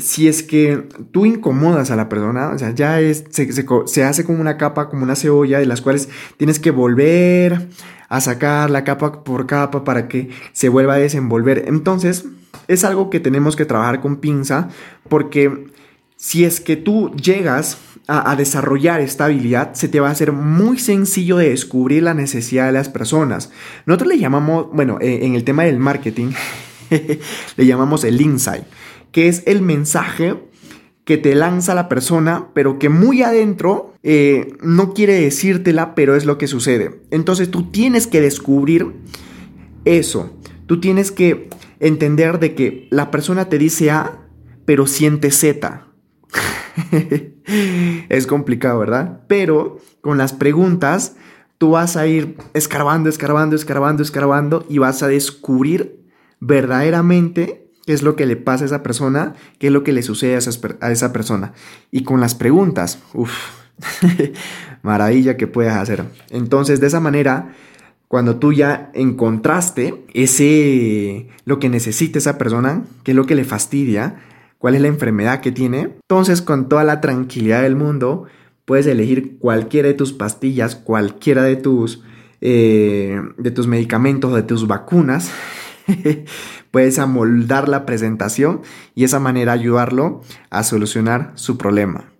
si 0.00 0.28
es 0.28 0.42
que 0.42 0.84
tú 1.12 1.26
incomodas 1.26 1.90
a 1.90 1.96
la 1.96 2.08
persona, 2.08 2.50
o 2.50 2.58
sea, 2.58 2.74
ya 2.74 3.00
es, 3.00 3.24
se, 3.30 4.04
hace 4.04 4.24
como 4.24 4.40
una 4.40 4.56
capa, 4.56 4.88
como 4.88 5.04
una 5.04 5.16
cebolla, 5.16 5.58
de 5.58 5.66
las 5.66 5.80
cuales 5.80 6.08
tienes 6.36 6.58
que 6.58 6.70
volver 6.70 7.68
a 8.08 8.20
sacar 8.20 8.70
la 8.70 8.84
capa 8.84 9.24
por 9.24 9.46
capa 9.46 9.84
para 9.84 10.08
que 10.08 10.30
se 10.52 10.68
vuelva 10.68 10.94
a 10.94 10.98
desenvolver. 10.98 11.64
Entonces, 11.66 12.26
es 12.68 12.84
algo 12.84 13.10
que 13.10 13.20
tenemos 13.20 13.56
que 13.56 13.64
trabajar 13.64 14.00
con 14.00 14.16
pinza, 14.16 14.68
porque 15.08 15.68
si 16.16 16.44
es 16.44 16.60
que 16.60 16.76
tú 16.76 17.12
llegas 17.14 17.78
a, 18.08 18.36
desarrollar 18.36 19.00
esta 19.00 19.24
habilidad, 19.24 19.74
se 19.74 19.88
te 19.88 19.98
va 20.00 20.08
a 20.08 20.12
hacer 20.12 20.32
muy 20.32 20.78
sencillo 20.78 21.38
de 21.38 21.50
descubrir 21.50 22.04
la 22.04 22.14
necesidad 22.14 22.66
de 22.66 22.72
las 22.72 22.88
personas. 22.88 23.50
Nosotros 23.84 24.08
le 24.08 24.18
llamamos, 24.18 24.68
bueno, 24.72 24.98
eh, 25.00 25.20
en 25.22 25.34
el 25.34 25.42
tema 25.42 25.64
del 25.64 25.78
marketing, 25.78 26.30
le 27.56 27.66
llamamos 27.66 28.04
el 28.04 28.20
insight, 28.20 28.64
que 29.16 29.28
es 29.28 29.44
el 29.46 29.62
mensaje 29.62 30.42
que 31.06 31.16
te 31.16 31.34
lanza 31.34 31.74
la 31.74 31.88
persona, 31.88 32.48
pero 32.52 32.78
que 32.78 32.90
muy 32.90 33.22
adentro 33.22 33.94
eh, 34.02 34.52
no 34.60 34.92
quiere 34.92 35.14
decírtela, 35.14 35.94
pero 35.94 36.16
es 36.16 36.26
lo 36.26 36.36
que 36.36 36.46
sucede. 36.46 37.00
Entonces 37.10 37.50
tú 37.50 37.70
tienes 37.70 38.06
que 38.06 38.20
descubrir 38.20 38.92
eso. 39.86 40.36
Tú 40.66 40.80
tienes 40.80 41.12
que 41.12 41.48
entender 41.80 42.38
de 42.40 42.54
que 42.54 42.88
la 42.90 43.10
persona 43.10 43.48
te 43.48 43.56
dice 43.56 43.90
A, 43.90 44.20
pero 44.66 44.86
siente 44.86 45.30
Z. 45.30 45.86
es 48.10 48.26
complicado, 48.26 48.80
¿verdad? 48.80 49.22
Pero 49.28 49.78
con 50.02 50.18
las 50.18 50.34
preguntas 50.34 51.16
tú 51.56 51.70
vas 51.70 51.96
a 51.96 52.06
ir 52.06 52.36
escarbando, 52.52 53.08
escarbando, 53.08 53.56
escarbando, 53.56 54.02
escarbando 54.02 54.66
y 54.68 54.76
vas 54.76 55.02
a 55.02 55.08
descubrir 55.08 56.04
verdaderamente 56.38 57.65
qué 57.86 57.92
es 57.92 58.02
lo 58.02 58.16
que 58.16 58.26
le 58.26 58.36
pasa 58.36 58.64
a 58.64 58.66
esa 58.66 58.82
persona, 58.82 59.34
qué 59.58 59.68
es 59.68 59.72
lo 59.72 59.84
que 59.84 59.92
le 59.92 60.02
sucede 60.02 60.34
a 60.34 60.90
esa, 60.90 61.12
persona. 61.12 61.52
Y 61.92 62.02
con 62.02 62.20
las 62.20 62.34
preguntas, 62.34 62.98
uff, 63.14 63.32
maravilla 64.82 65.36
que 65.36 65.46
puedes 65.46 65.72
hacer. 65.72 66.04
Entonces, 66.30 66.80
de 66.80 66.88
esa 66.88 66.98
manera, 66.98 67.54
cuando 68.08 68.36
tú 68.36 68.52
ya 68.52 68.90
encontraste 68.92 70.04
ese, 70.12 71.28
lo 71.44 71.60
que 71.60 71.68
necesita 71.68 72.18
esa 72.18 72.38
persona, 72.38 72.84
qué 73.04 73.12
es 73.12 73.16
lo 73.16 73.24
que 73.24 73.36
le 73.36 73.44
fastidia, 73.44 74.16
cuál 74.58 74.74
es 74.74 74.80
la 74.80 74.88
enfermedad 74.88 75.40
que 75.40 75.52
tiene, 75.52 75.94
entonces 76.02 76.42
con 76.42 76.68
toda 76.68 76.82
la 76.82 77.00
tranquilidad 77.00 77.62
del 77.62 77.76
mundo, 77.76 78.26
puedes 78.64 78.86
elegir 78.86 79.38
cualquiera 79.38 79.86
de 79.86 79.94
tus 79.94 80.12
pastillas, 80.12 80.74
cualquiera 80.74 81.44
de 81.44 81.54
tus, 81.54 82.02
eh, 82.40 83.20
de 83.38 83.50
tus 83.52 83.68
medicamentos, 83.68 84.34
de 84.34 84.42
tus 84.42 84.66
vacunas. 84.66 85.30
puedes 86.76 86.98
amoldar 86.98 87.70
la 87.70 87.86
presentación 87.86 88.60
y 88.94 89.04
esa 89.04 89.18
manera 89.18 89.52
ayudarlo 89.52 90.20
a 90.50 90.62
solucionar 90.62 91.32
su 91.34 91.56
problema. 91.56 92.12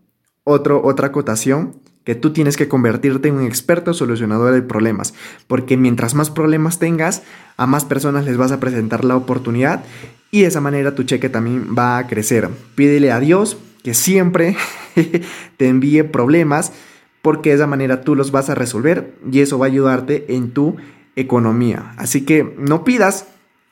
Otro, 0.45 0.83
otra 0.83 1.09
acotación, 1.09 1.77
que 2.05 2.15
tú 2.15 2.33
tienes 2.33 2.57
que 2.57 2.67
convertirte 2.67 3.29
en 3.29 3.35
un 3.35 3.45
experto 3.45 3.93
solucionador 3.93 4.55
de 4.55 4.63
problemas, 4.63 5.13
porque 5.47 5.77
mientras 5.77 6.15
más 6.15 6.31
problemas 6.31 6.79
tengas, 6.79 7.23
a 7.59 7.67
más 7.67 7.85
personas 7.85 8.25
les 8.25 8.39
vas 8.39 8.51
a 8.51 8.59
presentar 8.59 9.05
la 9.05 9.17
oportunidad 9.17 9.85
y 10.31 10.41
de 10.41 10.47
esa 10.47 10.63
manera 10.63 10.95
tu 10.95 11.03
cheque 11.03 11.29
también 11.29 11.75
va 11.79 11.99
a 11.99 12.07
crecer. 12.07 12.49
Pídele 12.77 13.13
a 13.13 13.21
Dios 13.21 13.59
que 13.85 13.93
siempre 13.93 14.57
te 15.59 15.69
envíe 15.69 16.03
problemas 16.03 16.73
porque 17.21 17.51
de 17.51 17.57
esa 17.57 17.67
manera 17.67 18.01
tú 18.01 18.15
los 18.15 18.31
vas 18.31 18.49
a 18.49 18.55
resolver 18.55 19.19
y 19.31 19.41
eso 19.41 19.59
va 19.59 19.67
a 19.67 19.69
ayudarte 19.69 20.35
en 20.35 20.53
tu 20.53 20.77
economía. 21.15 21.93
Así 21.99 22.25
que 22.25 22.55
no 22.57 22.85
pidas 22.85 23.27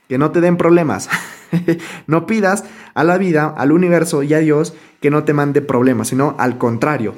que 0.09 0.19
no 0.19 0.31
te 0.31 0.41
den 0.41 0.57
problemas. 0.57 1.09
no 2.07 2.27
pidas 2.27 2.65
a 2.95 3.05
la 3.05 3.19
vida, 3.19 3.55
al 3.57 3.73
universo 3.73 4.23
y 4.23 4.35
a 4.35 4.39
Dios 4.39 4.75
que 5.01 5.11
no 5.11 5.25
te 5.25 5.35
mande 5.35 5.61
problemas, 5.61 6.09
sino 6.09 6.35
al 6.39 6.59
contrario. 6.59 7.15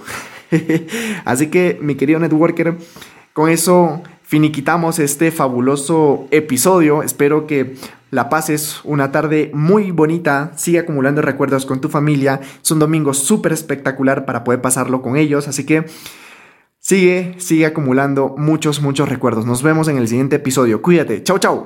Así 1.25 1.49
que 1.49 1.79
mi 1.81 1.95
querido 1.95 2.19
networker, 2.19 2.77
con 3.33 3.51
eso 3.51 4.03
finiquitamos 4.23 4.99
este 4.99 5.31
fabuloso 5.31 6.27
episodio. 6.31 7.03
Espero 7.03 7.47
que 7.47 7.77
la 8.11 8.29
pases 8.29 8.81
una 8.85 9.13
tarde 9.13 9.51
muy 9.55 9.91
bonita, 9.91 10.53
sigue 10.57 10.81
acumulando 10.81 11.23
recuerdos 11.23 11.67
con 11.67 11.81
tu 11.81 11.89
familia. 11.89 12.41
Es 12.63 12.71
un 12.71 12.79
domingo 12.79 13.15
súper 13.15 13.53
espectacular 13.53 14.25
para 14.25 14.45
poder 14.45 14.61
pasarlo 14.61 15.03
con 15.03 15.17
ellos, 15.17 15.49
así 15.49 15.65
que 15.65 15.87
sigue, 16.79 17.35
sigue 17.39 17.67
acumulando 17.67 18.35
muchos, 18.37 18.81
muchos 18.81 19.09
recuerdos. 19.09 19.45
Nos 19.45 19.63
vemos 19.63 19.89
en 19.89 19.99
el 19.99 20.09
siguiente 20.09 20.37
episodio. 20.37 20.83
Cuídate, 20.83 21.23
chao, 21.23 21.39
chao. 21.39 21.65